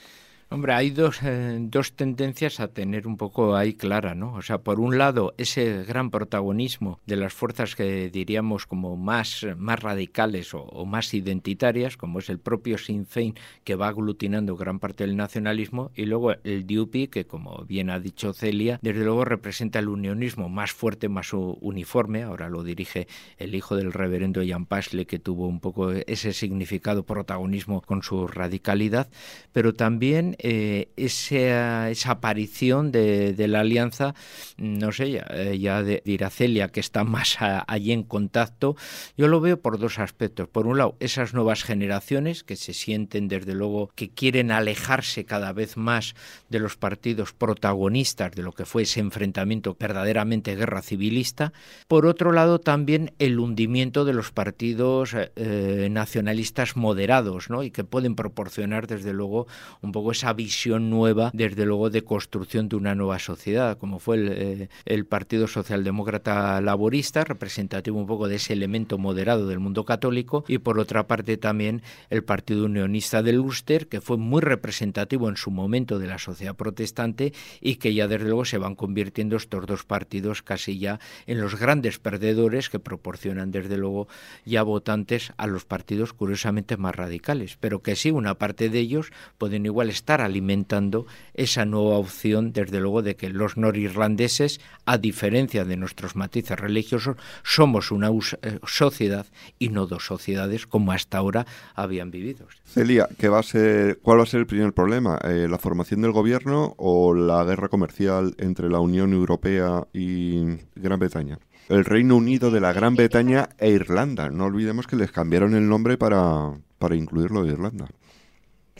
Hombre, 0.53 0.73
hay 0.73 0.89
dos, 0.89 1.23
eh, 1.23 1.57
dos 1.61 1.93
tendencias 1.93 2.59
a 2.59 2.67
tener 2.67 3.07
un 3.07 3.15
poco 3.15 3.55
ahí 3.55 3.73
clara, 3.73 4.15
¿no? 4.15 4.33
O 4.33 4.41
sea, 4.41 4.57
por 4.57 4.81
un 4.81 4.97
lado, 4.97 5.33
ese 5.37 5.85
gran 5.85 6.11
protagonismo 6.11 6.99
de 7.05 7.15
las 7.15 7.31
fuerzas 7.31 7.73
que 7.73 8.09
diríamos 8.09 8.65
como 8.65 8.97
más, 8.97 9.47
más 9.55 9.79
radicales 9.79 10.53
o, 10.53 10.85
más 10.85 11.13
identitarias, 11.13 11.95
como 11.95 12.19
es 12.19 12.29
el 12.29 12.37
propio 12.37 12.77
Sinn 12.77 13.05
Féin, 13.05 13.35
que 13.63 13.75
va 13.75 13.87
aglutinando 13.87 14.57
gran 14.57 14.79
parte 14.79 15.05
del 15.05 15.15
nacionalismo, 15.15 15.89
y 15.95 16.03
luego 16.03 16.33
el 16.43 16.67
DUP, 16.67 17.09
que 17.09 17.23
como 17.25 17.63
bien 17.63 17.89
ha 17.89 18.01
dicho 18.01 18.33
Celia, 18.33 18.77
desde 18.81 19.05
luego 19.05 19.23
representa 19.23 19.79
el 19.79 19.87
unionismo 19.87 20.49
más 20.49 20.73
fuerte, 20.73 21.07
más 21.07 21.31
uniforme, 21.31 22.23
ahora 22.23 22.49
lo 22.49 22.65
dirige 22.65 23.07
el 23.37 23.55
hijo 23.55 23.77
del 23.77 23.93
reverendo 23.93 24.41
Jan 24.45 24.65
Pasle, 24.65 25.05
que 25.05 25.17
tuvo 25.17 25.47
un 25.47 25.61
poco 25.61 25.91
ese 25.93 26.33
significado 26.33 27.05
protagonismo 27.05 27.81
con 27.83 28.03
su 28.03 28.27
radicalidad, 28.27 29.09
pero 29.53 29.73
también 29.73 30.35
eh, 30.43 30.89
esa, 30.97 32.11
aparición 32.11 32.91
de, 32.91 33.35
la 33.47 33.59
alianza, 33.59 34.15
no 34.57 34.91
sé, 34.91 35.11
ya, 35.11 35.27
eh, 35.29 35.59
ya 35.59 35.83
de, 35.83 36.01
Iracelia, 36.03 36.69
que 36.69 36.79
está 36.79 37.03
más 37.03 37.37
allí 37.39 37.91
en 37.91 38.01
contacto, 38.01 38.75
yo 39.15 39.27
lo 39.27 39.39
veo 39.39 39.61
por 39.61 39.77
dos 39.77 39.99
aspectos. 39.99 40.47
Por 40.47 40.65
un 40.65 40.79
lado, 40.79 40.95
esas 40.99 41.35
nuevas 41.35 41.63
generaciones 41.63 42.43
que 42.43 42.55
se 42.55 42.73
sienten, 42.73 43.27
desde 43.27 43.53
luego, 43.53 43.91
que 43.93 44.09
quieren 44.09 44.51
alejarse 44.51 45.25
cada 45.25 45.53
vez 45.53 45.77
más 45.77 46.15
de 46.49 46.59
los 46.59 46.75
partidos 46.75 47.33
protagonistas 47.33 48.31
de 48.31 48.41
lo 48.41 48.51
que 48.51 48.65
fue 48.65 48.83
ese 48.83 48.99
enfrentamiento 48.99 49.77
verdaderamente 49.79 50.55
guerra 50.55 50.81
civilista. 50.81 51.53
Por 51.87 52.07
otro 52.07 52.31
lado, 52.31 52.59
también 52.59 53.13
el 53.19 53.39
hundimiento 53.39 54.05
de 54.05 54.13
los 54.13 54.31
partidos 54.31 55.15
eh, 55.15 55.87
nacionalistas 55.91 56.75
moderados, 56.75 57.51
¿no? 57.51 57.61
Y 57.61 57.69
que 57.69 57.83
pueden 57.83 58.15
proporcionar, 58.15 58.87
desde 58.87 59.13
luego, 59.13 59.45
un 59.81 59.91
poco 59.91 60.11
esa 60.11 60.30
visión 60.33 60.89
nueva, 60.89 61.31
desde 61.33 61.65
luego, 61.65 61.89
de 61.89 62.03
construcción 62.03 62.69
de 62.69 62.75
una 62.75 62.95
nueva 62.95 63.19
sociedad, 63.19 63.77
como 63.77 63.99
fue 63.99 64.17
el, 64.17 64.29
eh, 64.31 64.69
el 64.85 65.05
Partido 65.05 65.47
Socialdemócrata 65.47 66.59
Laborista, 66.61 67.23
representativo 67.23 67.99
un 67.99 68.07
poco 68.07 68.27
de 68.27 68.35
ese 68.35 68.53
elemento 68.53 68.97
moderado 68.97 69.47
del 69.47 69.59
mundo 69.59 69.85
católico, 69.85 70.45
y 70.47 70.59
por 70.59 70.79
otra 70.79 71.07
parte 71.07 71.37
también 71.37 71.81
el 72.09 72.23
Partido 72.23 72.65
Unionista 72.65 73.21
del 73.21 73.39
Ulster, 73.39 73.87
que 73.87 74.01
fue 74.01 74.17
muy 74.17 74.41
representativo 74.41 75.29
en 75.29 75.37
su 75.37 75.51
momento 75.51 75.99
de 75.99 76.07
la 76.07 76.17
sociedad 76.17 76.55
protestante 76.55 77.33
y 77.59 77.75
que 77.75 77.93
ya 77.93 78.07
desde 78.07 78.25
luego 78.25 78.45
se 78.45 78.57
van 78.57 78.75
convirtiendo 78.75 79.35
estos 79.35 79.65
dos 79.65 79.83
partidos 79.83 80.41
casi 80.41 80.79
ya 80.79 80.99
en 81.25 81.41
los 81.41 81.59
grandes 81.59 81.99
perdedores 81.99 82.69
que 82.69 82.79
proporcionan 82.79 83.51
desde 83.51 83.77
luego 83.77 84.07
ya 84.45 84.63
votantes 84.63 85.33
a 85.37 85.47
los 85.47 85.65
partidos 85.65 86.13
curiosamente 86.13 86.77
más 86.77 86.95
radicales, 86.95 87.57
pero 87.59 87.81
que 87.81 87.95
sí 87.95 88.11
una 88.11 88.35
parte 88.35 88.69
de 88.69 88.79
ellos 88.79 89.11
pueden 89.37 89.65
igual 89.65 89.89
estar 89.89 90.20
alimentando 90.25 91.05
esa 91.33 91.65
nueva 91.65 91.97
opción 91.97 92.53
desde 92.53 92.79
luego 92.79 93.01
de 93.01 93.15
que 93.15 93.29
los 93.29 93.57
norirlandeses, 93.57 94.61
a 94.85 94.97
diferencia 94.97 95.65
de 95.65 95.77
nuestros 95.77 96.15
matices 96.15 96.59
religiosos, 96.59 97.17
somos 97.43 97.91
una 97.91 98.09
eh, 98.09 98.59
sociedad 98.65 99.25
y 99.59 99.69
no 99.69 99.87
dos 99.87 100.05
sociedades 100.05 100.67
como 100.67 100.91
hasta 100.91 101.17
ahora 101.17 101.45
habían 101.75 102.11
vivido. 102.11 102.47
Celia, 102.65 103.07
¿qué 103.17 103.29
va 103.29 103.39
a 103.39 103.43
ser, 103.43 103.99
¿cuál 104.01 104.19
va 104.19 104.23
a 104.23 104.27
ser 104.27 104.41
el 104.41 104.47
primer 104.47 104.73
problema? 104.73 105.19
Eh, 105.23 105.47
¿La 105.49 105.57
formación 105.57 106.01
del 106.01 106.11
gobierno 106.11 106.75
o 106.77 107.13
la 107.13 107.43
guerra 107.43 107.69
comercial 107.69 108.35
entre 108.37 108.69
la 108.69 108.79
Unión 108.79 109.13
Europea 109.13 109.87
y 109.93 110.57
Gran 110.75 110.99
Bretaña? 110.99 111.39
El 111.69 111.85
Reino 111.85 112.17
Unido 112.17 112.51
de 112.51 112.59
la 112.59 112.73
Gran 112.73 112.95
Bretaña 112.95 113.49
e 113.57 113.69
Irlanda. 113.69 114.29
No 114.29 114.45
olvidemos 114.45 114.87
que 114.87 114.97
les 114.97 115.11
cambiaron 115.11 115.55
el 115.55 115.69
nombre 115.69 115.97
para, 115.97 116.51
para 116.79 116.95
incluirlo 116.95 117.43
de 117.43 117.53
Irlanda. 117.53 117.87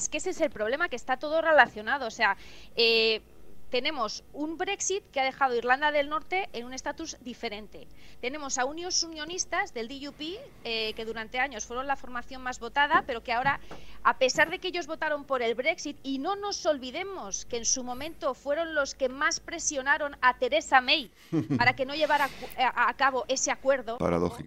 Es 0.02 0.10
que 0.10 0.18
ese 0.18 0.32
es 0.32 0.42
el 0.42 0.50
problema, 0.50 0.90
que 0.90 0.96
está 0.96 1.18
todo 1.18 1.42
relacionado. 1.42 2.08
O 2.08 2.12
sea, 2.12 2.36
eh, 2.76 3.22
tenemos 3.70 4.24
un 4.34 4.58
Brexit 4.58 5.04
que 5.12 5.22
ha 5.22 5.24
dejado 5.24 5.54
a 5.54 5.58
Irlanda 5.58 5.92
del 5.92 6.10
Norte 6.10 6.50
en 6.54 6.66
un 6.66 6.74
estatus 6.74 7.18
diferente. 7.22 7.88
Tenemos 8.20 8.58
a 8.58 8.66
unos 8.66 9.04
unionistas 9.04 9.74
del 9.74 9.88
DUP, 9.88 10.22
eh, 10.64 10.94
que 10.94 11.06
durante 11.06 11.40
años 11.40 11.66
fueron 11.66 11.88
la 11.88 11.96
formación 11.96 12.42
más 12.42 12.60
votada, 12.60 13.04
pero 13.08 13.24
que 13.24 13.32
ahora, 13.32 13.60
a 14.04 14.18
pesar 14.18 14.50
de 14.50 14.60
que 14.60 14.68
ellos 14.68 14.88
votaron 14.88 15.24
por 15.24 15.42
el 15.42 15.56
Brexit, 15.56 15.98
y 16.04 16.20
no 16.20 16.36
nos 16.36 16.66
olvidemos 16.66 17.46
que 17.46 17.58
en 17.58 17.66
su 17.66 17.84
momento 17.84 18.34
fueron 18.34 18.76
los 18.76 18.94
que 18.94 19.08
más 19.08 19.40
presionaron 19.40 20.18
a 20.22 20.38
Theresa 20.38 20.82
May 20.82 21.12
para 21.58 21.74
que 21.74 21.86
no 21.86 21.96
llevara 21.96 22.30
a, 22.58 22.94
cabo 22.96 23.24
ese 23.28 23.52
acuerdo, 23.52 23.98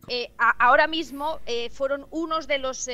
eh, 0.09 0.33
ahora 0.37 0.87
mismo 0.87 1.39
eh, 1.47 1.71
fueron 1.71 2.07
unos 2.11 2.47
de 2.47 2.59
los 2.59 2.89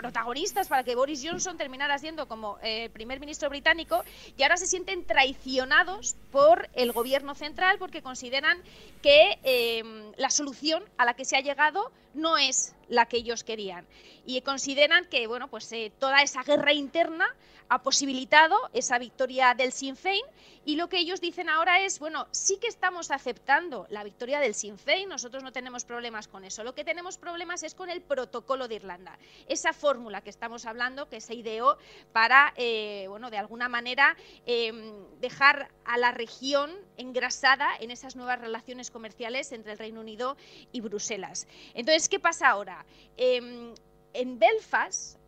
protagonistas 0.00 0.66
para 0.66 0.82
que 0.82 0.94
Boris 0.94 1.22
Johnson 1.22 1.58
terminara 1.58 1.98
siendo 1.98 2.26
como 2.26 2.56
eh, 2.62 2.88
primer 2.90 3.20
ministro 3.20 3.50
británico 3.50 4.02
y 4.34 4.42
ahora 4.42 4.56
se 4.56 4.66
sienten 4.66 5.04
traicionados 5.04 6.16
por 6.32 6.70
el 6.72 6.92
gobierno 6.92 7.34
central 7.34 7.76
porque 7.78 8.00
consideran 8.00 8.56
que 9.02 9.38
eh, 9.44 9.82
la 10.16 10.30
solución 10.30 10.82
a 10.96 11.04
la 11.04 11.12
que 11.12 11.26
se 11.26 11.36
ha 11.36 11.40
llegado 11.40 11.92
no 12.14 12.38
es 12.38 12.74
la 12.90 13.06
que 13.06 13.16
ellos 13.16 13.42
querían 13.42 13.86
y 14.26 14.42
consideran 14.42 15.06
que 15.06 15.26
bueno 15.26 15.48
pues 15.48 15.72
eh, 15.72 15.90
toda 15.98 16.20
esa 16.22 16.42
guerra 16.42 16.74
interna 16.74 17.34
ha 17.70 17.82
posibilitado 17.82 18.56
esa 18.72 18.98
victoria 18.98 19.54
del 19.54 19.72
Sinn 19.72 19.96
Féin 19.96 20.24
y 20.64 20.74
lo 20.74 20.88
que 20.88 20.98
ellos 20.98 21.20
dicen 21.20 21.48
ahora 21.48 21.80
es, 21.80 22.00
bueno, 22.00 22.26
sí 22.32 22.58
que 22.58 22.66
estamos 22.66 23.12
aceptando 23.12 23.86
la 23.90 24.02
victoria 24.02 24.40
del 24.40 24.54
Sinn 24.54 24.76
Féin, 24.76 25.08
nosotros 25.08 25.44
no 25.44 25.52
tenemos 25.52 25.84
problemas 25.84 26.26
con 26.26 26.44
eso, 26.44 26.64
lo 26.64 26.74
que 26.74 26.84
tenemos 26.84 27.16
problemas 27.16 27.62
es 27.62 27.76
con 27.76 27.88
el 27.88 28.02
protocolo 28.02 28.66
de 28.66 28.74
Irlanda, 28.74 29.16
esa 29.46 29.72
fórmula 29.72 30.20
que 30.20 30.30
estamos 30.30 30.66
hablando 30.66 31.08
que 31.08 31.20
se 31.20 31.34
ideó 31.34 31.78
para, 32.12 32.52
eh, 32.56 33.06
bueno, 33.08 33.30
de 33.30 33.38
alguna 33.38 33.68
manera 33.68 34.16
em, 34.46 34.92
dejar 35.20 35.70
a 35.84 35.96
la 35.96 36.10
región 36.10 36.72
engrasada 36.96 37.70
en 37.78 37.92
esas 37.92 38.16
nuevas 38.16 38.40
relaciones 38.40 38.90
comerciales 38.90 39.52
entre 39.52 39.72
el 39.72 39.78
Reino 39.78 40.00
Unido 40.00 40.36
y 40.72 40.80
Bruselas. 40.80 41.46
Entonces, 41.74 42.08
¿qué 42.08 42.18
pasa 42.18 42.48
ahora? 42.48 42.79
Em, 43.16 43.74
en 44.12 44.38
Belfast 44.38 45.18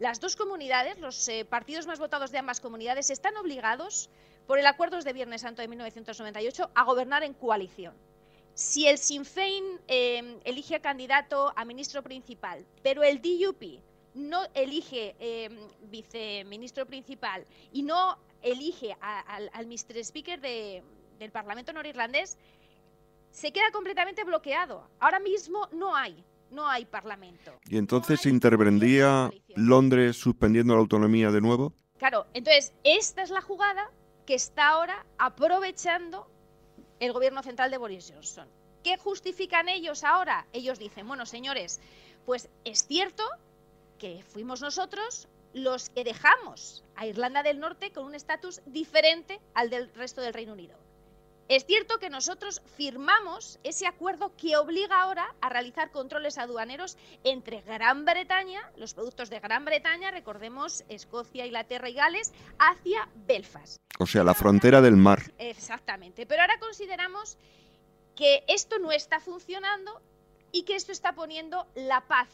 las 0.00 0.18
dos 0.18 0.34
comunidades, 0.34 0.98
los 0.98 1.28
eh, 1.28 1.44
partidos 1.44 1.86
más 1.86 1.98
votados 1.98 2.30
de 2.30 2.38
ambas 2.38 2.58
comunidades, 2.58 3.10
están 3.10 3.36
obligados 3.36 4.08
por 4.46 4.58
el 4.58 4.66
Acuerdo 4.66 4.98
de 4.98 5.12
Viernes 5.12 5.42
Santo 5.42 5.60
de 5.60 5.68
1998 5.68 6.70
a 6.74 6.84
gobernar 6.84 7.22
en 7.22 7.34
coalición. 7.34 7.94
Si 8.54 8.88
el 8.88 8.96
Sinn 8.96 9.26
Féin 9.26 9.62
em, 9.88 10.40
elige 10.44 10.76
a 10.76 10.80
candidato 10.80 11.52
a 11.54 11.64
ministro 11.66 12.02
principal, 12.02 12.64
pero 12.82 13.02
el 13.02 13.20
DUP 13.20 13.80
no 14.14 14.42
elige 14.54 15.14
eh, 15.20 15.50
viceministro 15.82 16.86
principal 16.86 17.44
y 17.70 17.82
no 17.82 18.18
elige 18.42 18.96
al, 19.00 19.66
Mr. 19.66 19.98
Speaker 20.02 20.40
del 20.40 21.30
Parlamento 21.30 21.74
norirlandés, 21.74 22.38
se 23.30 23.52
queda 23.52 23.70
completamente 23.70 24.24
bloqueado. 24.24 24.88
Ahora 24.98 25.20
mismo 25.20 25.68
no 25.72 25.94
hay 25.94 26.24
no 26.50 26.66
hay 26.66 26.84
parlamento. 26.84 27.52
¿Y 27.68 27.78
entonces 27.78 28.26
intervendría 28.26 29.30
Londres 29.56 30.16
suspendiendo 30.16 30.74
la 30.74 30.80
autonomía 30.80 31.30
de 31.30 31.40
nuevo? 31.40 31.72
Claro, 31.98 32.26
entonces 32.32 32.72
esta 32.84 33.22
es 33.22 33.30
la 33.30 33.40
jugada 33.40 33.90
que 34.26 34.34
está 34.34 34.68
ahora 34.68 35.06
aprovechando 35.18 36.30
el 36.98 37.12
gobierno 37.12 37.42
central 37.42 37.70
de 37.70 37.78
Boris 37.78 38.12
Johnson. 38.14 38.48
¿Qué 38.82 38.96
justifican 38.96 39.68
ellos 39.68 40.04
ahora? 40.04 40.46
Ellos 40.52 40.78
dicen, 40.78 41.06
bueno, 41.06 41.26
señores, 41.26 41.80
pues 42.24 42.48
es 42.64 42.86
cierto 42.86 43.24
que 43.98 44.22
fuimos 44.22 44.62
nosotros 44.62 45.28
los 45.52 45.90
que 45.90 46.04
dejamos 46.04 46.84
a 46.96 47.06
Irlanda 47.06 47.42
del 47.42 47.60
Norte 47.60 47.92
con 47.92 48.04
un 48.04 48.14
estatus 48.14 48.62
diferente 48.66 49.40
al 49.54 49.68
del 49.68 49.92
resto 49.94 50.20
del 50.20 50.32
Reino 50.32 50.52
Unido. 50.52 50.78
Es 51.50 51.66
cierto 51.66 51.98
que 51.98 52.10
nosotros 52.10 52.62
firmamos 52.76 53.58
ese 53.64 53.84
acuerdo 53.84 54.36
que 54.36 54.56
obliga 54.56 55.02
ahora 55.02 55.34
a 55.40 55.48
realizar 55.48 55.90
controles 55.90 56.38
aduaneros 56.38 56.96
entre 57.24 57.60
Gran 57.62 58.04
Bretaña, 58.04 58.70
los 58.76 58.94
productos 58.94 59.30
de 59.30 59.40
Gran 59.40 59.64
Bretaña, 59.64 60.12
recordemos 60.12 60.84
Escocia, 60.88 61.44
Inglaterra 61.44 61.88
y 61.88 61.94
Gales, 61.94 62.32
hacia 62.60 63.08
Belfast. 63.26 63.78
O 63.98 64.06
sea, 64.06 64.22
la 64.22 64.34
frontera 64.34 64.80
del 64.80 64.94
mar. 64.94 65.32
Exactamente. 65.38 66.24
Pero 66.24 66.40
ahora 66.40 66.60
consideramos 66.60 67.36
que 68.14 68.44
esto 68.46 68.78
no 68.78 68.92
está 68.92 69.18
funcionando 69.18 70.00
y 70.52 70.62
que 70.62 70.76
esto 70.76 70.92
está 70.92 71.16
poniendo 71.16 71.66
la 71.74 72.06
paz 72.06 72.28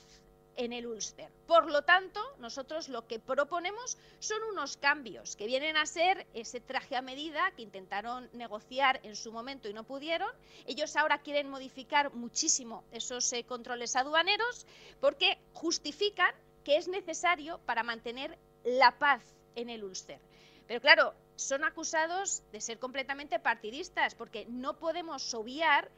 en 0.56 0.72
el 0.72 0.86
Ulster. 0.86 1.30
Por 1.46 1.70
lo 1.70 1.82
tanto, 1.82 2.20
nosotros 2.38 2.88
lo 2.88 3.06
que 3.06 3.18
proponemos 3.18 3.98
son 4.18 4.42
unos 4.44 4.76
cambios 4.76 5.36
que 5.36 5.46
vienen 5.46 5.76
a 5.76 5.86
ser 5.86 6.26
ese 6.34 6.60
traje 6.60 6.96
a 6.96 7.02
medida 7.02 7.50
que 7.52 7.62
intentaron 7.62 8.28
negociar 8.32 9.00
en 9.02 9.16
su 9.16 9.32
momento 9.32 9.68
y 9.68 9.74
no 9.74 9.84
pudieron. 9.84 10.30
Ellos 10.66 10.96
ahora 10.96 11.18
quieren 11.18 11.48
modificar 11.48 12.12
muchísimo 12.14 12.84
esos 12.92 13.32
eh, 13.32 13.44
controles 13.44 13.96
aduaneros 13.96 14.66
porque 15.00 15.38
justifican 15.52 16.34
que 16.64 16.76
es 16.76 16.88
necesario 16.88 17.58
para 17.66 17.82
mantener 17.82 18.38
la 18.64 18.98
paz 18.98 19.22
en 19.54 19.70
el 19.70 19.84
Ulster. 19.84 20.18
Pero 20.66 20.80
claro, 20.80 21.14
son 21.36 21.64
acusados 21.64 22.42
de 22.50 22.60
ser 22.60 22.78
completamente 22.78 23.38
partidistas 23.38 24.14
porque 24.14 24.46
no 24.46 24.78
podemos 24.78 25.32
obviar 25.34 25.90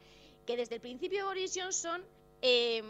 que 0.45 0.57
desde 0.57 0.75
el 0.75 0.81
principio 0.81 1.25
Boris 1.25 1.53
Johnson, 1.55 2.03
eh, 2.41 2.83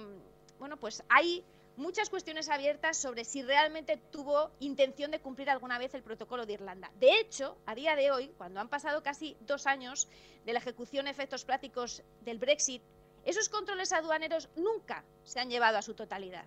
bueno, 0.59 0.77
pues 0.77 1.03
hay 1.09 1.43
muchas 1.79 2.09
cuestiones 2.09 2.49
abiertas 2.49 2.97
sobre 2.97 3.23
si 3.23 3.41
realmente 3.41 3.97
tuvo 4.11 4.51
intención 4.59 5.11
de 5.11 5.19
cumplir 5.19 5.49
alguna 5.49 5.79
vez 5.79 5.93
el 5.93 6.03
protocolo 6.03 6.45
de 6.45 6.53
Irlanda. 6.53 6.91
De 6.99 7.19
hecho, 7.19 7.57
a 7.65 7.73
día 7.73 7.95
de 7.95 8.11
hoy, 8.11 8.27
cuando 8.37 8.59
han 8.59 8.67
pasado 8.67 9.01
casi 9.01 9.37
dos 9.47 9.65
años 9.65 10.09
de 10.45 10.53
la 10.53 10.59
ejecución 10.59 11.05
de 11.05 11.11
efectos 11.11 11.45
prácticos 11.45 12.03
del 12.25 12.37
Brexit, 12.37 12.83
esos 13.23 13.47
controles 13.47 13.93
aduaneros 13.93 14.49
nunca 14.57 15.05
se 15.23 15.39
han 15.39 15.49
llevado 15.49 15.77
a 15.77 15.81
su 15.81 15.93
totalidad. 15.93 16.45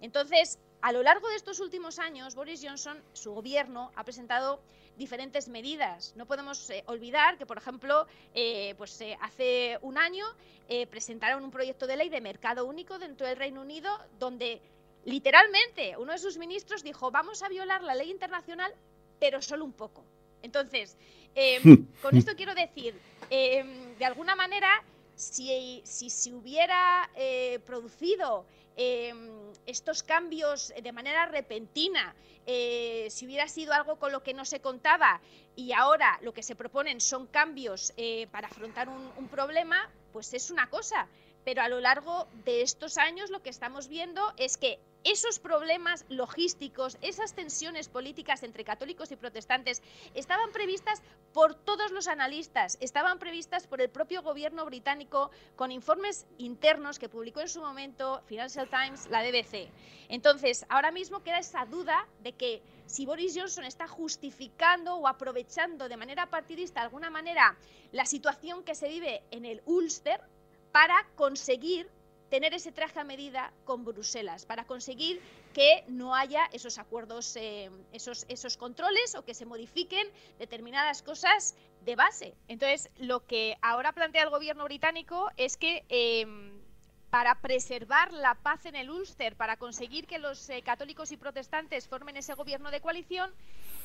Entonces, 0.00 0.60
a 0.80 0.92
lo 0.92 1.02
largo 1.02 1.28
de 1.28 1.34
estos 1.34 1.58
últimos 1.58 1.98
años, 1.98 2.36
Boris 2.36 2.60
Johnson, 2.62 3.02
su 3.12 3.34
gobierno, 3.34 3.90
ha 3.96 4.04
presentado 4.04 4.60
diferentes 4.98 5.48
medidas. 5.48 6.12
No 6.16 6.26
podemos 6.26 6.68
eh, 6.70 6.82
olvidar 6.86 7.38
que, 7.38 7.46
por 7.46 7.56
ejemplo, 7.56 8.06
eh, 8.34 8.74
pues, 8.76 9.00
eh, 9.00 9.16
hace 9.20 9.78
un 9.82 9.96
año 9.96 10.26
presentaron 10.90 11.42
un 11.44 11.50
proyecto 11.50 11.86
de 11.86 11.96
ley 11.96 12.10
de 12.10 12.20
mercado 12.20 12.66
único 12.66 12.98
dentro 12.98 13.26
del 13.26 13.38
Reino 13.38 13.62
Unido 13.62 13.88
donde 14.18 14.60
literalmente 15.06 15.96
uno 15.96 16.12
de 16.12 16.18
sus 16.18 16.36
ministros 16.36 16.82
dijo 16.82 17.10
vamos 17.10 17.42
a 17.42 17.48
violar 17.48 17.82
la 17.82 17.94
ley 17.94 18.10
internacional, 18.10 18.74
pero 19.18 19.40
solo 19.40 19.64
un 19.64 19.72
poco. 19.72 20.04
Entonces, 20.42 20.98
em, 21.34 21.86
con 22.02 22.14
esto 22.18 22.32
quiero 22.36 22.54
decir, 22.54 22.94
em, 23.30 23.96
de 23.96 24.04
alguna 24.04 24.36
manera, 24.36 24.84
si, 25.18 25.82
se 25.84 26.32
hubiera 26.32 27.10
producido 27.66 28.46
Em, 28.80 29.52
estos 29.66 30.04
cambios 30.04 30.72
de 30.80 30.92
manera 30.92 31.26
repentina, 31.26 32.14
eh, 32.46 33.08
si 33.10 33.26
hubiera 33.26 33.48
sido 33.48 33.72
algo 33.72 33.96
con 33.96 34.12
lo 34.12 34.22
que 34.22 34.34
no 34.34 34.44
se 34.44 34.60
contaba 34.60 35.20
y 35.56 35.72
ahora 35.72 36.16
lo 36.22 36.32
que 36.32 36.44
se 36.44 36.54
proponen 36.54 37.00
son 37.00 37.26
cambios 37.26 37.92
eh, 37.96 38.28
para 38.30 38.46
afrontar 38.46 38.88
un, 38.88 39.26
problema, 39.26 39.90
pues 40.12 40.32
es 40.32 40.52
una 40.52 40.70
cosa. 40.70 41.08
Pero 41.44 41.62
a 41.62 41.68
lo 41.68 41.80
largo 41.80 42.28
de 42.44 42.62
estos 42.62 42.98
años 42.98 43.30
lo 43.30 43.42
que 43.42 43.50
estamos 43.50 43.88
viendo 43.88 44.22
es 44.36 44.56
que 44.56 44.78
esos 45.04 45.38
problemas 45.38 46.04
logísticos, 46.08 46.98
esas 47.00 47.34
tensiones 47.34 47.88
políticas 47.88 48.42
entre 48.42 48.64
católicos 48.64 49.10
y 49.10 49.16
protestantes 49.16 49.82
estaban 50.14 50.52
previstas 50.52 51.02
por 51.32 51.54
todos 51.54 51.90
los 51.90 52.08
analistas, 52.08 52.78
estaban 52.80 53.18
previstas 53.18 53.66
por 53.66 53.80
el 53.80 53.90
propio 53.90 54.22
gobierno 54.22 54.64
británico 54.64 55.30
con 55.56 55.72
informes 55.72 56.26
internos 56.38 56.98
que 56.98 57.08
publicó 57.08 57.40
en 57.40 57.48
su 57.48 57.60
momento 57.60 58.22
Financial 58.26 58.68
Times, 58.68 59.08
la 59.08 59.22
BBC. 59.22 59.70
Entonces, 60.08 60.66
ahora 60.68 60.90
mismo 60.90 61.22
queda 61.22 61.38
esa 61.38 61.64
duda 61.66 62.06
de 62.22 62.32
que 62.32 62.62
si 62.86 63.06
Boris 63.06 63.34
Johnson 63.36 63.64
está 63.64 63.86
justificando 63.86 64.96
o 64.96 65.06
aprovechando 65.06 65.88
de 65.88 65.96
manera 65.96 66.26
partidista 66.26 66.80
de 66.80 66.86
alguna 66.86 67.10
manera 67.10 67.56
la 67.92 68.06
situación 68.06 68.64
que 68.64 68.74
se 68.74 68.88
vive 68.88 69.22
en 69.30 69.44
el 69.44 69.62
Ulster, 69.66 70.20
para 70.72 71.06
conseguir 71.16 71.88
tener 72.30 72.54
ese 72.54 72.72
traje 72.72 73.00
a 73.00 73.04
medida 73.04 73.52
con 73.64 73.84
Bruselas, 73.84 74.46
para 74.46 74.64
conseguir 74.64 75.20
que 75.54 75.84
no 75.88 76.14
haya 76.14 76.48
esos 76.52 76.78
acuerdos, 76.78 77.36
eh, 77.36 77.70
esos, 77.92 78.26
esos 78.28 78.56
controles 78.56 79.14
o 79.14 79.24
que 79.24 79.34
se 79.34 79.46
modifiquen 79.46 80.06
determinadas 80.38 81.02
cosas 81.02 81.54
de 81.84 81.96
base. 81.96 82.34
Entonces, 82.48 82.90
lo 82.98 83.26
que 83.26 83.56
ahora 83.62 83.92
plantea 83.92 84.24
el 84.24 84.30
gobierno 84.30 84.64
británico 84.64 85.30
es 85.36 85.56
que 85.56 85.84
em, 85.88 86.60
para 87.10 87.40
preservar 87.40 88.12
la 88.12 88.34
paz 88.34 88.66
en 88.66 88.76
el 88.76 88.90
Ulster, 88.90 89.36
para 89.36 89.56
conseguir 89.56 90.06
que 90.06 90.18
los 90.18 90.50
eh, 90.50 90.62
católicos 90.62 91.10
y 91.12 91.16
protestantes 91.16 91.88
formen 91.88 92.16
ese 92.16 92.34
gobierno 92.34 92.70
de 92.70 92.80
coalición, 92.80 93.32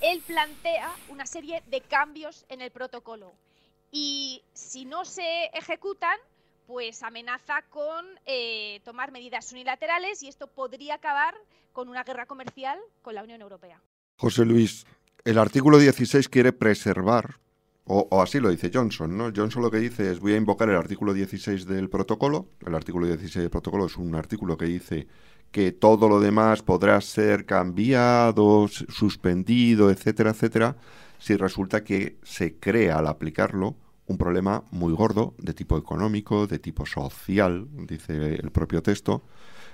él 0.02 0.22
plantea 0.26 0.94
una 1.10 1.26
serie 1.26 1.64
de 1.68 1.82
cambios 1.82 2.46
en 2.50 2.62
el 2.62 2.72
protocolo. 2.72 3.34
Y 3.92 4.44
si 4.54 4.86
no 4.86 5.06
se 5.06 5.46
ejecutan, 5.54 6.18
pues 6.68 7.04
amenaza 7.04 7.62
con 7.70 8.06
eh, 8.26 8.82
tomar 8.84 9.12
medidas 9.12 9.52
unilaterales 9.52 10.24
y 10.24 10.28
esto 10.28 10.48
podría 10.48 10.96
acabar 10.96 11.36
con 11.72 11.90
una 11.90 12.04
guerra 12.04 12.26
comercial 12.26 12.80
con 13.02 13.16
la 13.16 13.24
Unión 13.24 13.42
Europea. 13.42 13.82
José 14.18 14.46
Luis, 14.46 14.86
el 15.26 15.38
artículo 15.38 15.78
16 15.78 16.30
quiere 16.30 16.54
preservar, 16.54 17.40
o, 17.86 18.22
así 18.22 18.40
lo 18.40 18.50
dice 18.50 18.72
Johnson, 18.74 19.18
¿no? 19.18 19.32
Johnson 19.36 19.62
lo 19.62 19.70
que 19.70 19.80
dice 19.80 20.10
es 20.12 20.20
voy 20.20 20.34
a 20.34 20.38
invocar 20.38 20.70
el 20.70 20.78
artículo 20.78 21.14
16 21.14 21.66
del 21.66 21.90
protocolo. 21.90 22.48
El 22.66 22.76
artículo 22.76 23.08
16 23.08 23.44
del 23.44 23.50
protocolo 23.50 23.88
es 23.88 23.98
un 23.98 24.16
artículo 24.16 24.58
que 24.58 24.66
dice 24.66 25.08
que 25.52 25.72
todo 25.72 26.08
lo 26.08 26.20
demás 26.20 26.64
podrá 26.64 27.00
ser 27.02 27.46
cambiado, 27.46 28.68
suspendido, 28.68 29.92
etcétera, 29.92 30.32
etcétera, 30.32 30.78
si 31.20 31.36
resulta 31.36 31.84
que 31.84 32.18
se 32.24 32.58
crea 32.58 33.00
al 33.00 33.08
aplicarlo 33.08 33.76
un 34.14 34.18
problema 34.18 34.64
muy 34.72 34.94
gordo 34.94 35.34
de 35.40 35.54
tipo 35.54 35.78
económico, 35.78 36.46
de 36.46 36.60
tipo 36.60 36.86
social, 36.86 37.68
dice 37.88 38.36
el 38.36 38.52
propio 38.52 38.82
texto, 38.84 39.24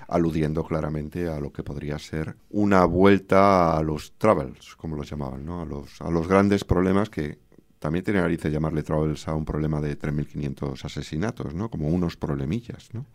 aludiendo 0.08 0.64
claramente 0.64 1.28
a 1.28 1.38
lo 1.38 1.52
que 1.52 1.62
podría 1.62 1.98
ser 1.98 2.36
una 2.48 2.84
vuelta 2.86 3.76
a 3.76 3.82
los 3.82 4.12
travels, 4.16 4.76
como 4.76 4.96
los 4.96 5.08
llamaban, 5.10 5.44
¿no? 5.44 5.60
a, 5.60 5.66
los, 5.66 6.00
a 6.00 6.10
los 6.10 6.26
grandes 6.26 6.64
problemas 6.64 7.10
que 7.10 7.38
también 7.78 8.04
tiene 8.04 8.20
narices 8.20 8.52
llamarle 8.52 8.82
travels 8.82 9.28
a 9.28 9.34
un 9.34 9.44
problema 9.44 9.80
de 9.80 9.98
3.500 9.98 10.84
asesinatos, 10.84 11.54
¿no? 11.54 11.70
como 11.70 11.88
unos 11.88 12.16
problemillas. 12.16 12.88
¿no? 12.92 13.06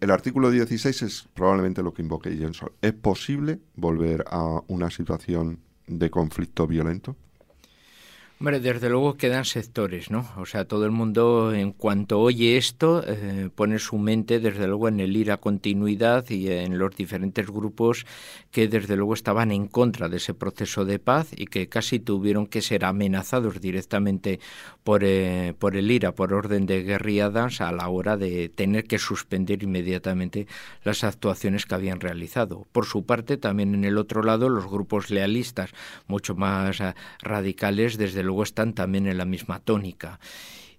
El 0.00 0.10
artículo 0.10 0.50
16 0.50 1.02
es 1.02 1.28
probablemente 1.34 1.82
lo 1.82 1.92
que 1.92 2.02
invoque 2.02 2.36
Johnson. 2.40 2.70
¿Es 2.82 2.92
posible 2.92 3.58
volver 3.74 4.24
a 4.30 4.60
una 4.68 4.90
situación 4.90 5.60
de 5.86 6.10
conflicto 6.10 6.66
violento? 6.66 7.16
Hombre, 8.40 8.60
desde 8.60 8.88
luego 8.88 9.16
quedan 9.16 9.44
sectores, 9.44 10.12
¿no? 10.12 10.24
O 10.36 10.46
sea, 10.46 10.64
todo 10.64 10.84
el 10.84 10.92
mundo, 10.92 11.52
en 11.52 11.72
cuanto 11.72 12.20
oye 12.20 12.56
esto, 12.56 13.02
eh, 13.04 13.50
pone 13.52 13.80
su 13.80 13.98
mente, 13.98 14.38
desde 14.38 14.68
luego, 14.68 14.86
en 14.86 15.00
el 15.00 15.16
ir 15.16 15.32
a 15.32 15.38
continuidad 15.38 16.24
y 16.30 16.48
en 16.48 16.78
los 16.78 16.94
diferentes 16.94 17.50
grupos 17.50 18.06
que, 18.52 18.68
desde 18.68 18.94
luego, 18.94 19.14
estaban 19.14 19.50
en 19.50 19.66
contra 19.66 20.08
de 20.08 20.18
ese 20.18 20.34
proceso 20.34 20.84
de 20.84 21.00
paz 21.00 21.30
y 21.36 21.46
que 21.46 21.68
casi 21.68 21.98
tuvieron 21.98 22.46
que 22.46 22.62
ser 22.62 22.84
amenazados 22.84 23.60
directamente 23.60 24.38
por, 24.84 25.02
eh, 25.02 25.52
por 25.58 25.76
el 25.76 25.90
IRA, 25.90 26.12
por 26.12 26.32
orden 26.32 26.66
de 26.66 26.84
guerrilladas, 26.84 27.60
a 27.60 27.72
la 27.72 27.88
hora 27.88 28.16
de 28.16 28.48
tener 28.50 28.84
que 28.84 29.00
suspender 29.00 29.64
inmediatamente 29.64 30.46
las 30.84 31.02
actuaciones 31.02 31.66
que 31.66 31.74
habían 31.74 31.98
realizado. 31.98 32.68
Por 32.70 32.86
su 32.86 33.04
parte, 33.04 33.36
también 33.36 33.74
en 33.74 33.84
el 33.84 33.98
otro 33.98 34.22
lado, 34.22 34.48
los 34.48 34.70
grupos 34.70 35.10
lealistas, 35.10 35.72
mucho 36.06 36.36
más 36.36 36.80
eh, 36.80 36.94
radicales, 37.20 37.98
desde 37.98 38.27
luego 38.28 38.42
están 38.42 38.74
también 38.74 39.06
en 39.06 39.16
la 39.16 39.24
misma 39.24 39.58
tónica 39.58 40.20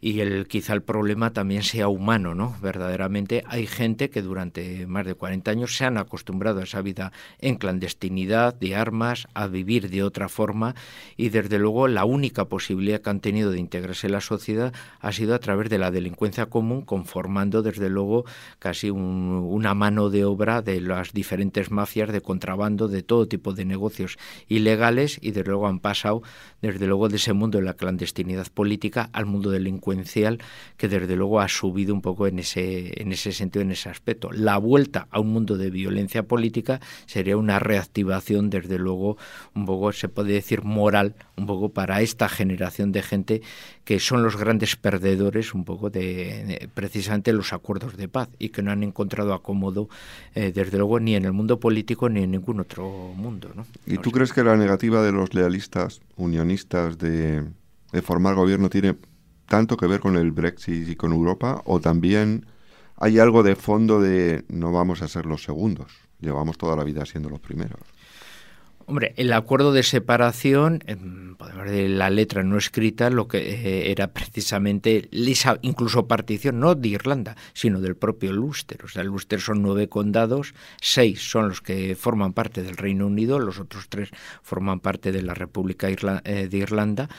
y 0.01 0.21
el 0.21 0.47
quizá 0.47 0.73
el 0.73 0.81
problema 0.81 1.33
también 1.33 1.63
sea 1.63 1.87
humano, 1.87 2.35
¿no? 2.35 2.55
Verdaderamente 2.61 3.43
hay 3.47 3.67
gente 3.67 4.09
que 4.09 4.21
durante 4.21 4.87
más 4.87 5.05
de 5.05 5.15
40 5.15 5.51
años 5.51 5.75
se 5.75 5.85
han 5.85 5.97
acostumbrado 5.97 6.61
a 6.61 6.63
esa 6.63 6.81
vida 6.81 7.11
en 7.39 7.55
clandestinidad, 7.55 8.53
de 8.53 8.75
armas, 8.75 9.27
a 9.33 9.47
vivir 9.47 9.89
de 9.89 10.03
otra 10.03 10.29
forma 10.29 10.75
y 11.17 11.29
desde 11.29 11.59
luego 11.59 11.87
la 11.87 12.05
única 12.05 12.45
posibilidad 12.45 13.01
que 13.01 13.09
han 13.09 13.19
tenido 13.19 13.51
de 13.51 13.59
integrarse 13.59 14.07
en 14.07 14.13
la 14.13 14.21
sociedad 14.21 14.73
ha 14.99 15.11
sido 15.11 15.35
a 15.35 15.39
través 15.39 15.69
de 15.69 15.77
la 15.77 15.91
delincuencia 15.91 16.45
común, 16.45 16.83
conformando 16.83 17.61
desde 17.61 17.89
luego 17.89 18.25
casi 18.59 18.89
una 18.89 19.73
mano 19.73 20.09
de 20.09 20.25
obra 20.25 20.61
de 20.61 20.79
las 20.81 21.13
diferentes 21.13 21.71
mafias 21.71 22.11
de 22.11 22.21
contrabando, 22.21 22.87
de 22.87 23.03
todo 23.03 23.27
tipo 23.27 23.53
de 23.53 23.65
negocios 23.65 24.17
ilegales 24.47 25.19
y 25.21 25.31
desde 25.31 25.49
luego 25.49 25.67
han 25.67 25.79
pasado 25.79 26.21
desde 26.61 26.87
luego 26.87 27.09
de 27.09 27.17
ese 27.17 27.33
mundo 27.33 27.57
de 27.57 27.65
la 27.65 27.73
clandestinidad 27.73 28.47
política 28.47 29.09
al 29.13 29.25
mundo 29.25 29.49
que 30.77 30.87
desde 30.87 31.15
luego 31.15 31.39
ha 31.39 31.47
subido 31.47 31.93
un 31.93 32.01
poco 32.01 32.27
en 32.27 32.39
ese, 32.39 33.01
en 33.01 33.11
ese 33.11 33.31
sentido, 33.31 33.63
en 33.63 33.71
ese 33.71 33.89
aspecto. 33.89 34.31
La 34.31 34.57
vuelta 34.57 35.07
a 35.11 35.19
un 35.19 35.29
mundo 35.29 35.57
de 35.57 35.69
violencia 35.69 36.23
política 36.23 36.79
sería 37.05 37.37
una 37.37 37.59
reactivación, 37.59 38.49
desde 38.49 38.77
luego, 38.77 39.17
un 39.55 39.65
poco, 39.65 39.91
se 39.91 40.09
puede 40.09 40.33
decir, 40.33 40.63
moral, 40.63 41.15
un 41.37 41.45
poco 41.45 41.69
para 41.69 42.01
esta 42.01 42.29
generación 42.29 42.91
de 42.91 43.01
gente 43.01 43.41
que 43.83 43.99
son 43.99 44.21
los 44.21 44.37
grandes 44.37 44.75
perdedores 44.75 45.53
un 45.53 45.65
poco 45.65 45.89
de, 45.89 46.69
precisamente 46.73 47.33
los 47.33 47.53
acuerdos 47.53 47.97
de 47.97 48.07
paz 48.07 48.29
y 48.37 48.49
que 48.49 48.61
no 48.61 48.71
han 48.71 48.83
encontrado 48.83 49.33
acomodo, 49.33 49.89
eh, 50.35 50.51
desde 50.53 50.77
luego, 50.77 50.99
ni 50.99 51.15
en 51.15 51.25
el 51.25 51.33
mundo 51.33 51.59
político 51.59 52.07
ni 52.07 52.23
en 52.23 52.31
ningún 52.31 52.59
otro 52.59 52.87
mundo. 53.15 53.51
¿no? 53.55 53.65
¿Y 53.85 53.97
tú 53.97 54.11
crees 54.11 54.31
que 54.31 54.43
la 54.43 54.55
negativa 54.55 55.01
de 55.01 55.11
los 55.11 55.33
lealistas, 55.33 56.01
unionistas, 56.17 56.99
de, 56.99 57.45
de 57.91 58.01
formar 58.01 58.35
gobierno 58.35 58.69
tiene 58.69 58.95
tanto 59.49 59.75
que 59.75 59.87
ver 59.87 59.99
con 59.99 60.15
el 60.15 60.31
Brexit 60.31 60.87
y 60.87 60.95
con 60.95 61.11
Europa 61.11 61.61
o 61.65 61.81
también 61.81 62.45
hay 62.95 63.19
algo 63.19 63.43
de 63.43 63.55
fondo 63.55 63.99
de 63.99 64.45
no 64.47 64.71
vamos 64.71 65.01
a 65.01 65.07
ser 65.07 65.25
los 65.25 65.43
segundos, 65.43 65.91
llevamos 66.19 66.57
toda 66.57 66.75
la 66.75 66.83
vida 66.83 67.05
siendo 67.05 67.29
los 67.29 67.39
primeros? 67.39 67.79
Hombre, 68.85 69.13
el 69.17 69.31
acuerdo 69.33 69.71
de 69.71 69.83
separación, 69.83 70.83
podemos 71.37 71.67
la 71.67 72.09
letra 72.09 72.41
no 72.41 72.57
escrita, 72.57 73.11
lo 73.11 73.27
que 73.27 73.37
eh, 73.37 73.91
era 73.91 74.07
precisamente 74.13 75.07
incluso 75.61 76.07
partición, 76.07 76.59
no 76.59 76.73
de 76.73 76.87
Irlanda, 76.87 77.35
sino 77.53 77.81
del 77.81 77.95
propio 77.95 78.31
Ulster. 78.31 78.83
O 78.83 78.87
sea, 78.87 79.03
el 79.03 79.09
Ulster 79.09 79.41
son 79.41 79.61
nueve 79.61 79.89
condados, 79.89 80.55
seis 80.81 81.21
son 81.21 81.49
los 81.49 81.61
que 81.61 81.95
forman 81.95 82.33
parte 82.33 82.63
del 82.63 82.77
Reino 82.77 83.05
Unido, 83.05 83.37
los 83.37 83.59
otros 83.59 83.89
tres 83.89 84.09
forman 84.41 84.79
parte 84.79 85.11
de 85.11 85.21
la 85.21 85.35
República 85.35 85.87
eh, 85.87 86.47
de 86.49 86.57
Irlanda 86.57 87.09